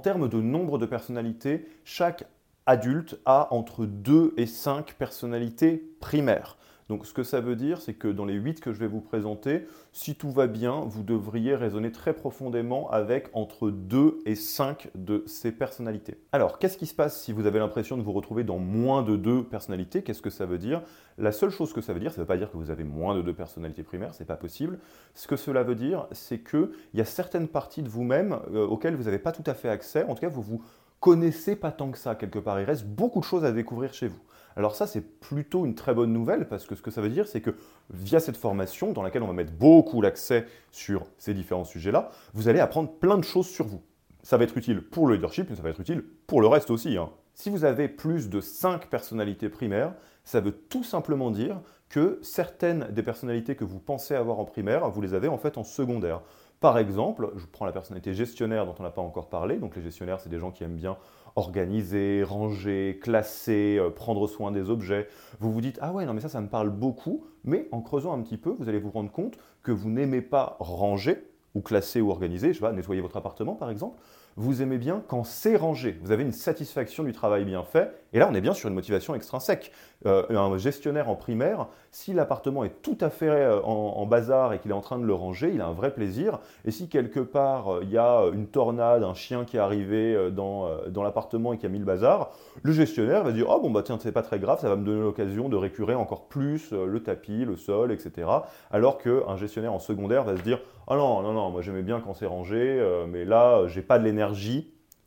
Termes 0.00 0.28
de 0.28 0.40
nombre 0.40 0.78
de 0.78 0.86
personnalités, 0.86 1.66
chaque 1.84 2.24
adulte 2.66 3.20
a 3.24 3.48
entre 3.54 3.86
2 3.86 4.34
et 4.36 4.46
5 4.46 4.94
personnalités 4.94 5.94
primaires. 6.00 6.56
Donc 6.90 7.06
ce 7.06 7.14
que 7.14 7.22
ça 7.22 7.40
veut 7.40 7.54
dire, 7.54 7.80
c'est 7.80 7.94
que 7.94 8.08
dans 8.08 8.24
les 8.24 8.34
8 8.34 8.58
que 8.58 8.72
je 8.72 8.80
vais 8.80 8.88
vous 8.88 9.00
présenter, 9.00 9.64
si 9.92 10.16
tout 10.16 10.32
va 10.32 10.48
bien, 10.48 10.80
vous 10.80 11.04
devriez 11.04 11.54
raisonner 11.54 11.92
très 11.92 12.12
profondément 12.12 12.90
avec 12.90 13.28
entre 13.32 13.70
2 13.70 14.18
et 14.26 14.34
5 14.34 14.90
de 14.96 15.22
ces 15.28 15.52
personnalités. 15.52 16.18
Alors, 16.32 16.58
qu'est-ce 16.58 16.76
qui 16.76 16.86
se 16.86 16.94
passe 16.96 17.22
si 17.22 17.32
vous 17.32 17.46
avez 17.46 17.60
l'impression 17.60 17.96
de 17.96 18.02
vous 18.02 18.10
retrouver 18.10 18.42
dans 18.42 18.58
moins 18.58 19.04
de 19.04 19.14
2 19.14 19.44
personnalités? 19.44 20.02
Qu'est-ce 20.02 20.20
que 20.20 20.30
ça 20.30 20.46
veut 20.46 20.58
dire? 20.58 20.82
La 21.16 21.30
seule 21.30 21.50
chose 21.50 21.72
que 21.72 21.80
ça 21.80 21.92
veut 21.92 22.00
dire, 22.00 22.10
ça 22.10 22.16
ne 22.16 22.22
veut 22.24 22.26
pas 22.26 22.36
dire 22.36 22.50
que 22.50 22.56
vous 22.56 22.72
avez 22.72 22.82
moins 22.82 23.14
de 23.14 23.22
2 23.22 23.34
personnalités 23.34 23.84
primaires, 23.84 24.12
c'est 24.12 24.24
pas 24.24 24.36
possible. 24.36 24.80
Ce 25.14 25.28
que 25.28 25.36
cela 25.36 25.62
veut 25.62 25.76
dire, 25.76 26.08
c'est 26.10 26.40
qu'il 26.40 26.70
y 26.94 27.00
a 27.00 27.04
certaines 27.04 27.46
parties 27.46 27.84
de 27.84 27.88
vous-même 27.88 28.40
euh, 28.52 28.66
auxquelles 28.66 28.96
vous 28.96 29.04
n'avez 29.04 29.20
pas 29.20 29.30
tout 29.30 29.44
à 29.46 29.54
fait 29.54 29.68
accès, 29.68 30.02
en 30.02 30.16
tout 30.16 30.22
cas 30.22 30.28
vous 30.28 30.42
vous 30.42 30.60
connaissez 30.98 31.54
pas 31.54 31.70
tant 31.70 31.92
que 31.92 31.98
ça 31.98 32.16
quelque 32.16 32.40
part, 32.40 32.60
il 32.60 32.64
reste 32.64 32.84
beaucoup 32.84 33.20
de 33.20 33.24
choses 33.24 33.44
à 33.44 33.52
découvrir 33.52 33.94
chez 33.94 34.08
vous. 34.08 34.18
Alors 34.56 34.74
ça, 34.74 34.86
c'est 34.86 35.20
plutôt 35.20 35.64
une 35.64 35.74
très 35.74 35.94
bonne 35.94 36.12
nouvelle 36.12 36.48
parce 36.48 36.66
que 36.66 36.74
ce 36.74 36.82
que 36.82 36.90
ça 36.90 37.00
veut 37.00 37.08
dire, 37.08 37.28
c'est 37.28 37.40
que 37.40 37.54
via 37.90 38.20
cette 38.20 38.36
formation, 38.36 38.92
dans 38.92 39.02
laquelle 39.02 39.22
on 39.22 39.28
va 39.28 39.32
mettre 39.32 39.52
beaucoup 39.52 40.02
l'accès 40.02 40.46
sur 40.70 41.06
ces 41.18 41.34
différents 41.34 41.64
sujets-là, 41.64 42.10
vous 42.34 42.48
allez 42.48 42.60
apprendre 42.60 42.90
plein 42.90 43.18
de 43.18 43.24
choses 43.24 43.48
sur 43.48 43.66
vous. 43.66 43.82
Ça 44.22 44.36
va 44.36 44.44
être 44.44 44.56
utile 44.56 44.82
pour 44.82 45.06
le 45.06 45.14
leadership, 45.14 45.48
mais 45.48 45.56
ça 45.56 45.62
va 45.62 45.70
être 45.70 45.80
utile 45.80 46.04
pour 46.26 46.40
le 46.40 46.46
reste 46.46 46.70
aussi. 46.70 46.96
Hein. 46.96 47.10
Si 47.34 47.48
vous 47.48 47.64
avez 47.64 47.88
plus 47.88 48.28
de 48.28 48.40
5 48.40 48.88
personnalités 48.88 49.48
primaires, 49.48 49.94
ça 50.24 50.40
veut 50.40 50.52
tout 50.52 50.84
simplement 50.84 51.30
dire 51.30 51.60
que 51.88 52.18
certaines 52.22 52.88
des 52.90 53.02
personnalités 53.02 53.56
que 53.56 53.64
vous 53.64 53.80
pensez 53.80 54.14
avoir 54.14 54.38
en 54.38 54.44
primaire, 54.44 54.88
vous 54.90 55.00
les 55.00 55.14
avez 55.14 55.28
en 55.28 55.38
fait 55.38 55.58
en 55.58 55.64
secondaire. 55.64 56.20
Par 56.60 56.76
exemple, 56.76 57.32
je 57.36 57.46
prends 57.46 57.64
la 57.64 57.72
personnalité 57.72 58.12
gestionnaire 58.12 58.66
dont 58.66 58.74
on 58.78 58.82
n'a 58.82 58.90
pas 58.90 59.00
encore 59.00 59.30
parlé. 59.30 59.56
Donc 59.56 59.76
les 59.76 59.82
gestionnaires, 59.82 60.20
c'est 60.20 60.28
des 60.28 60.38
gens 60.38 60.50
qui 60.50 60.62
aiment 60.62 60.76
bien 60.76 60.98
organiser, 61.36 62.22
ranger, 62.22 62.98
classer, 63.02 63.78
euh, 63.80 63.88
prendre 63.88 64.26
soin 64.26 64.52
des 64.52 64.68
objets. 64.68 65.08
Vous 65.38 65.52
vous 65.52 65.60
dites, 65.60 65.78
ah 65.80 65.92
ouais, 65.92 66.04
non 66.04 66.12
mais 66.12 66.20
ça, 66.20 66.28
ça 66.28 66.40
me 66.40 66.48
parle 66.48 66.70
beaucoup. 66.70 67.24
Mais 67.44 67.66
en 67.72 67.80
creusant 67.80 68.12
un 68.12 68.20
petit 68.20 68.36
peu, 68.36 68.54
vous 68.58 68.68
allez 68.68 68.78
vous 68.78 68.90
rendre 68.90 69.10
compte 69.10 69.38
que 69.62 69.72
vous 69.72 69.88
n'aimez 69.88 70.20
pas 70.20 70.56
ranger 70.60 71.24
ou 71.54 71.62
classer 71.62 72.00
ou 72.00 72.10
organiser, 72.10 72.52
je 72.52 72.60
sais 72.60 72.72
nettoyer 72.72 73.00
votre 73.00 73.16
appartement 73.16 73.56
par 73.56 73.70
exemple 73.70 73.98
vous 74.40 74.62
aimez 74.62 74.78
bien 74.78 75.02
quand 75.06 75.22
c'est 75.22 75.54
rangé. 75.54 75.98
Vous 76.02 76.12
avez 76.12 76.22
une 76.22 76.32
satisfaction 76.32 77.04
du 77.04 77.12
travail 77.12 77.44
bien 77.44 77.62
fait. 77.62 77.92
Et 78.12 78.18
là, 78.18 78.28
on 78.30 78.34
est 78.34 78.40
bien 78.40 78.54
sur 78.54 78.68
une 78.68 78.74
motivation 78.74 79.14
extrinsèque. 79.14 79.70
Euh, 80.06 80.24
un 80.30 80.56
gestionnaire 80.56 81.10
en 81.10 81.14
primaire, 81.14 81.66
si 81.90 82.14
l'appartement 82.14 82.64
est 82.64 82.80
tout 82.80 82.96
à 83.02 83.10
fait 83.10 83.28
euh, 83.28 83.60
en, 83.60 84.06
bazar 84.06 84.54
et 84.54 84.58
qu'il 84.58 84.70
est 84.70 84.74
en 84.74 84.80
train 84.80 84.98
de 84.98 85.04
le 85.04 85.12
ranger, 85.12 85.52
il 85.54 85.60
a 85.60 85.66
un 85.66 85.74
vrai 85.74 85.92
plaisir. 85.92 86.38
Et 86.64 86.70
si 86.70 86.88
quelque 86.88 87.20
part, 87.20 87.74
euh, 87.74 87.80
il 87.82 87.90
y 87.90 87.98
a 87.98 88.22
une 88.32 88.46
tornade, 88.46 89.04
un 89.04 89.12
chien 89.12 89.44
qui 89.44 89.58
est 89.58 89.60
arrivé 89.60 90.30
dans, 90.32 90.68
dans 90.88 91.02
l'appartement 91.02 91.52
et 91.52 91.58
qui 91.58 91.66
a 91.66 91.68
mis 91.68 91.78
le 91.78 91.84
bazar, 91.84 92.30
le 92.62 92.72
gestionnaire 92.72 93.24
va 93.24 93.32
dire 93.32 93.46
Oh 93.50 93.60
bon, 93.60 93.70
bah 93.70 93.82
tiens, 93.84 93.98
c'est 94.00 94.10
pas 94.10 94.22
très 94.22 94.38
grave, 94.38 94.58
ça 94.58 94.70
va 94.70 94.76
me 94.76 94.86
donner 94.86 95.02
l'occasion 95.02 95.50
de 95.50 95.56
récurer 95.56 95.94
encore 95.94 96.24
plus 96.28 96.72
le 96.72 97.02
tapis, 97.02 97.44
le 97.44 97.56
sol, 97.56 97.92
etc. 97.92 98.26
Alors 98.70 98.96
qu'un 98.96 99.36
gestionnaire 99.36 99.74
en 99.74 99.78
secondaire 99.78 100.24
va 100.24 100.36
se 100.36 100.42
dire 100.42 100.60
Ah 100.88 100.96
non, 100.96 101.20
non, 101.20 101.32
non, 101.32 101.50
moi 101.50 101.60
j'aimais 101.60 101.82
bien 101.82 102.00
quand 102.00 102.14
c'est 102.14 102.26
rangé, 102.26 102.82
mais 103.08 103.26
là, 103.26 103.66
j'ai 103.66 103.82
pas 103.82 103.98
de 103.98 104.04
l'énergie 104.04 104.29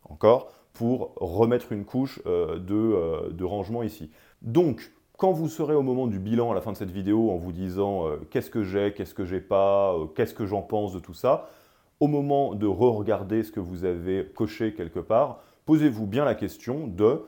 encore, 0.03 0.51
pour 0.73 1.13
remettre 1.15 1.71
une 1.71 1.85
couche 1.85 2.19
euh, 2.25 2.59
euh, 2.69 3.29
de, 3.29 3.43
rangement 3.43 3.83
ici. 3.83 4.09
Donc, 4.41 4.91
quand 5.17 5.31
vous 5.31 5.47
serez 5.47 5.75
au 5.75 5.83
moment 5.83 6.07
du 6.07 6.19
bilan 6.19 6.51
à 6.51 6.55
la 6.55 6.61
fin 6.61 6.71
de 6.71 6.77
cette 6.77 6.91
vidéo 6.91 7.29
en 7.31 7.37
vous 7.37 7.51
disant 7.51 8.07
euh, 8.07 8.17
qu'est-ce 8.31 8.49
que 8.49 8.63
j'ai, 8.63 8.93
qu'est-ce 8.93 9.13
que 9.13 9.25
j'ai 9.25 9.39
pas, 9.39 9.95
qu'est-ce 10.15 10.33
que 10.33 10.45
j'en 10.45 10.61
pense 10.61 10.93
de 10.93 10.99
tout 10.99 11.13
ça, 11.13 11.49
au 11.99 12.07
moment 12.07 12.55
de 12.55 12.65
re-regarder 12.65 13.43
ce 13.43 13.51
que 13.51 13.59
vous 13.59 13.85
avez 13.85 14.25
coché 14.35 14.73
quelque 14.73 14.99
part, 14.99 15.39
posez-vous 15.65 16.07
bien 16.07 16.25
la 16.25 16.35
question 16.35 16.87
de 16.87 17.21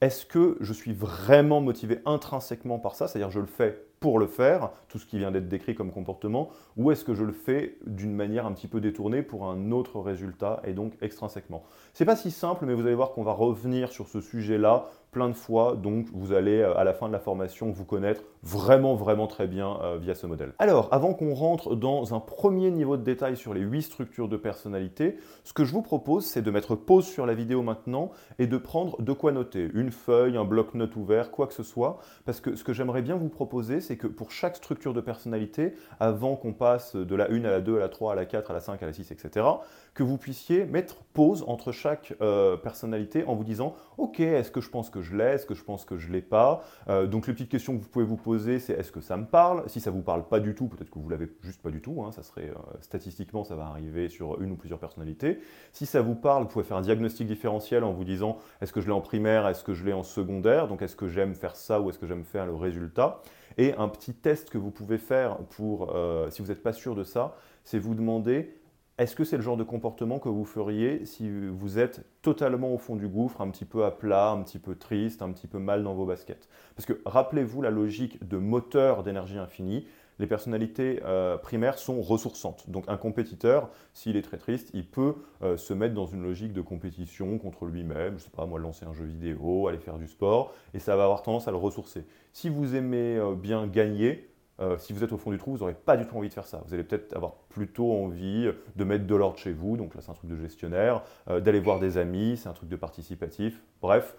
est-ce 0.00 0.26
que 0.26 0.58
je 0.60 0.72
suis 0.72 0.92
vraiment 0.92 1.62
motivé 1.62 2.00
intrinsèquement 2.04 2.78
par 2.78 2.94
ça, 2.94 3.08
c'est-à-dire 3.08 3.30
je 3.30 3.40
le 3.40 3.46
fais 3.46 3.82
pour 4.04 4.18
le 4.18 4.26
faire, 4.26 4.68
tout 4.90 4.98
ce 4.98 5.06
qui 5.06 5.16
vient 5.16 5.30
d'être 5.30 5.48
décrit 5.48 5.74
comme 5.74 5.90
comportement, 5.90 6.50
ou 6.76 6.90
est-ce 6.90 7.06
que 7.06 7.14
je 7.14 7.24
le 7.24 7.32
fais 7.32 7.78
d'une 7.86 8.12
manière 8.12 8.44
un 8.44 8.52
petit 8.52 8.68
peu 8.68 8.82
détournée 8.82 9.22
pour 9.22 9.46
un 9.46 9.70
autre 9.70 9.98
résultat 9.98 10.60
et 10.64 10.74
donc 10.74 10.92
extrinsèquement? 11.00 11.64
C'est 11.94 12.04
pas 12.04 12.14
si 12.14 12.30
simple, 12.30 12.66
mais 12.66 12.74
vous 12.74 12.84
allez 12.84 12.94
voir 12.94 13.12
qu'on 13.12 13.22
va 13.22 13.32
revenir 13.32 13.90
sur 13.90 14.08
ce 14.08 14.20
sujet-là 14.20 14.88
plein 15.14 15.28
de 15.28 15.34
fois, 15.34 15.76
donc 15.76 16.08
vous 16.12 16.32
allez 16.32 16.58
euh, 16.58 16.76
à 16.76 16.84
la 16.84 16.92
fin 16.92 17.06
de 17.06 17.12
la 17.12 17.20
formation 17.20 17.70
vous 17.70 17.84
connaître 17.84 18.22
vraiment 18.42 18.94
vraiment 18.94 19.26
très 19.26 19.46
bien 19.46 19.78
euh, 19.80 19.96
via 19.96 20.14
ce 20.14 20.26
modèle. 20.26 20.52
Alors, 20.58 20.88
avant 20.92 21.14
qu'on 21.14 21.32
rentre 21.32 21.76
dans 21.76 22.14
un 22.14 22.20
premier 22.20 22.70
niveau 22.70 22.98
de 22.98 23.02
détail 23.02 23.36
sur 23.36 23.54
les 23.54 23.62
huit 23.62 23.82
structures 23.82 24.28
de 24.28 24.36
personnalité, 24.36 25.16
ce 25.44 25.52
que 25.52 25.64
je 25.64 25.72
vous 25.72 25.80
propose, 25.80 26.26
c'est 26.26 26.42
de 26.42 26.50
mettre 26.50 26.74
pause 26.74 27.06
sur 27.06 27.24
la 27.24 27.34
vidéo 27.34 27.62
maintenant 27.62 28.10
et 28.38 28.46
de 28.46 28.58
prendre 28.58 29.00
de 29.00 29.12
quoi 29.12 29.32
noter, 29.32 29.70
une 29.72 29.92
feuille, 29.92 30.36
un 30.36 30.44
bloc-notes 30.44 30.96
ouvert, 30.96 31.30
quoi 31.30 31.46
que 31.46 31.54
ce 31.54 31.62
soit, 31.62 31.98
parce 32.26 32.40
que 32.40 32.56
ce 32.56 32.64
que 32.64 32.72
j'aimerais 32.72 33.02
bien 33.02 33.16
vous 33.16 33.30
proposer, 33.30 33.80
c'est 33.80 33.96
que 33.96 34.08
pour 34.08 34.32
chaque 34.32 34.56
structure 34.56 34.92
de 34.92 35.00
personnalité, 35.00 35.74
avant 36.00 36.36
qu'on 36.36 36.52
passe 36.52 36.96
de 36.96 37.14
la 37.14 37.30
1 37.30 37.44
à 37.44 37.50
la 37.50 37.60
2, 37.60 37.76
à 37.76 37.80
la 37.80 37.88
3, 37.88 38.12
à 38.12 38.14
la 38.16 38.26
4, 38.26 38.50
à 38.50 38.54
la 38.54 38.60
5, 38.60 38.82
à 38.82 38.86
la 38.86 38.92
6, 38.92 39.12
etc., 39.12 39.46
que 39.94 40.02
vous 40.02 40.18
puissiez 40.18 40.64
mettre 40.64 40.96
pause 41.14 41.44
entre 41.46 41.70
chaque 41.70 42.14
euh, 42.20 42.56
personnalité 42.56 43.24
en 43.26 43.36
vous 43.36 43.44
disant, 43.44 43.76
ok, 43.96 44.20
est-ce 44.20 44.50
que 44.50 44.60
je 44.60 44.68
pense 44.68 44.90
que 44.90 45.00
je 45.04 45.16
l'ai, 45.16 45.34
est-ce 45.34 45.46
que 45.46 45.54
je 45.54 45.62
pense 45.62 45.84
que 45.84 45.96
je 45.96 46.10
l'ai 46.10 46.22
pas? 46.22 46.62
Euh, 46.88 47.06
Donc 47.06 47.28
les 47.28 47.32
petites 47.32 47.50
questions 47.50 47.76
que 47.76 47.82
vous 47.82 47.88
pouvez 47.88 48.04
vous 48.04 48.16
poser, 48.16 48.58
c'est 48.58 48.72
est-ce 48.72 48.90
que 48.90 49.00
ça 49.00 49.16
me 49.16 49.26
parle? 49.26 49.62
Si 49.68 49.78
ça 49.78 49.92
vous 49.92 50.02
parle 50.02 50.26
pas 50.26 50.40
du 50.40 50.56
tout, 50.56 50.66
peut-être 50.66 50.90
que 50.90 50.98
vous 50.98 51.08
l'avez 51.08 51.28
juste 51.42 51.62
pas 51.62 51.70
du 51.70 51.80
tout, 51.80 52.02
hein, 52.02 52.10
ça 52.10 52.22
serait 52.22 52.48
euh, 52.48 52.78
statistiquement, 52.80 53.44
ça 53.44 53.54
va 53.54 53.66
arriver 53.66 54.08
sur 54.08 54.40
une 54.40 54.50
ou 54.50 54.56
plusieurs 54.56 54.80
personnalités. 54.80 55.38
Si 55.72 55.86
ça 55.86 56.02
vous 56.02 56.16
parle, 56.16 56.42
vous 56.42 56.48
pouvez 56.48 56.64
faire 56.64 56.78
un 56.78 56.82
diagnostic 56.82 57.28
différentiel 57.28 57.84
en 57.84 57.92
vous 57.92 58.04
disant, 58.04 58.38
est-ce 58.60 58.72
que 58.72 58.80
je 58.80 58.86
l'ai 58.86 58.92
en 58.92 59.00
primaire, 59.00 59.46
est-ce 59.46 59.62
que 59.62 59.74
je 59.74 59.84
l'ai 59.84 59.92
en 59.92 60.02
secondaire? 60.02 60.66
Donc 60.66 60.82
est-ce 60.82 60.96
que 60.96 61.06
j'aime 61.06 61.34
faire 61.34 61.54
ça 61.54 61.80
ou 61.80 61.90
est-ce 61.90 61.98
que 61.98 62.06
j'aime 62.06 62.24
faire 62.24 62.46
le 62.46 62.54
résultat? 62.54 63.20
Et 63.58 63.74
un 63.74 63.88
petit 63.88 64.14
test 64.14 64.50
que 64.50 64.58
vous 64.58 64.72
pouvez 64.72 64.98
faire 64.98 65.36
pour, 65.50 65.94
si 66.30 66.42
vous 66.42 66.48
n'êtes 66.48 66.62
pas 66.62 66.72
sûr 66.72 66.96
de 66.96 67.04
ça, 67.04 67.36
c'est 67.62 67.78
vous 67.78 67.94
demander 67.94 68.52
est-ce 68.96 69.16
que 69.16 69.24
c'est 69.24 69.36
le 69.36 69.42
genre 69.42 69.56
de 69.56 69.64
comportement 69.64 70.20
que 70.20 70.28
vous 70.28 70.44
feriez 70.44 71.04
si 71.04 71.28
vous 71.50 71.78
êtes 71.78 72.04
totalement 72.22 72.72
au 72.72 72.78
fond 72.78 72.94
du 72.94 73.08
gouffre, 73.08 73.40
un 73.40 73.50
petit 73.50 73.64
peu 73.64 73.84
à 73.84 73.90
plat, 73.90 74.30
un 74.30 74.42
petit 74.42 74.60
peu 74.60 74.76
triste, 74.76 75.20
un 75.20 75.32
petit 75.32 75.48
peu 75.48 75.58
mal 75.58 75.82
dans 75.82 75.94
vos 75.94 76.06
baskets? 76.06 76.48
Parce 76.76 76.86
que 76.86 77.00
rappelez-vous 77.04 77.60
la 77.60 77.70
logique 77.70 78.26
de 78.26 78.36
moteur 78.36 79.02
d'énergie 79.02 79.38
infinie. 79.38 79.86
Les 80.20 80.28
personnalités 80.28 81.02
euh, 81.04 81.36
primaires 81.36 81.76
sont 81.76 82.00
ressourçantes. 82.00 82.70
Donc 82.70 82.84
un 82.86 82.96
compétiteur, 82.96 83.70
s'il 83.94 84.16
est 84.16 84.22
très 84.22 84.36
triste, 84.36 84.70
il 84.72 84.86
peut 84.86 85.16
euh, 85.42 85.56
se 85.56 85.74
mettre 85.74 85.94
dans 85.94 86.06
une 86.06 86.22
logique 86.22 86.52
de 86.52 86.60
compétition 86.60 87.36
contre 87.38 87.64
lui-même, 87.64 88.10
je 88.10 88.14
ne 88.14 88.18
sais 88.18 88.30
pas 88.30 88.46
moi, 88.46 88.60
lancer 88.60 88.86
un 88.86 88.92
jeu 88.92 89.06
vidéo, 89.06 89.66
aller 89.66 89.78
faire 89.78 89.98
du 89.98 90.06
sport, 90.06 90.54
et 90.72 90.78
ça 90.78 90.94
va 90.94 91.02
avoir 91.02 91.22
tendance 91.22 91.48
à 91.48 91.50
le 91.50 91.56
ressourcer. 91.56 92.04
Si 92.32 92.48
vous 92.48 92.76
aimez 92.76 93.16
euh, 93.16 93.34
bien 93.34 93.66
gagner, 93.66 94.28
euh, 94.60 94.78
si 94.78 94.92
vous 94.92 95.02
êtes 95.02 95.12
au 95.12 95.16
fond 95.16 95.30
du 95.30 95.38
trou, 95.38 95.52
vous 95.52 95.58
n'aurez 95.58 95.74
pas 95.74 95.96
du 95.96 96.06
tout 96.06 96.16
envie 96.16 96.28
de 96.28 96.34
faire 96.34 96.46
ça. 96.46 96.62
Vous 96.66 96.74
allez 96.74 96.84
peut-être 96.84 97.14
avoir 97.14 97.34
plutôt 97.48 97.92
envie 97.92 98.50
de 98.76 98.84
mettre 98.84 99.06
de 99.06 99.14
l'ordre 99.14 99.38
chez 99.38 99.52
vous, 99.52 99.76
donc 99.76 99.94
là 99.94 100.00
c'est 100.00 100.10
un 100.10 100.14
truc 100.14 100.30
de 100.30 100.36
gestionnaire, 100.36 101.02
euh, 101.28 101.40
d'aller 101.40 101.60
voir 101.60 101.80
des 101.80 101.98
amis, 101.98 102.36
c'est 102.36 102.48
un 102.48 102.52
truc 102.52 102.68
de 102.68 102.76
participatif. 102.76 103.60
Bref, 103.82 104.16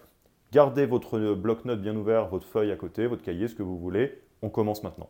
gardez 0.52 0.86
votre 0.86 1.34
bloc-notes 1.34 1.80
bien 1.80 1.96
ouvert, 1.96 2.28
votre 2.28 2.46
feuille 2.46 2.70
à 2.70 2.76
côté, 2.76 3.06
votre 3.06 3.22
cahier, 3.22 3.48
ce 3.48 3.54
que 3.54 3.62
vous 3.62 3.78
voulez. 3.78 4.20
On 4.42 4.50
commence 4.50 4.82
maintenant. 4.82 5.08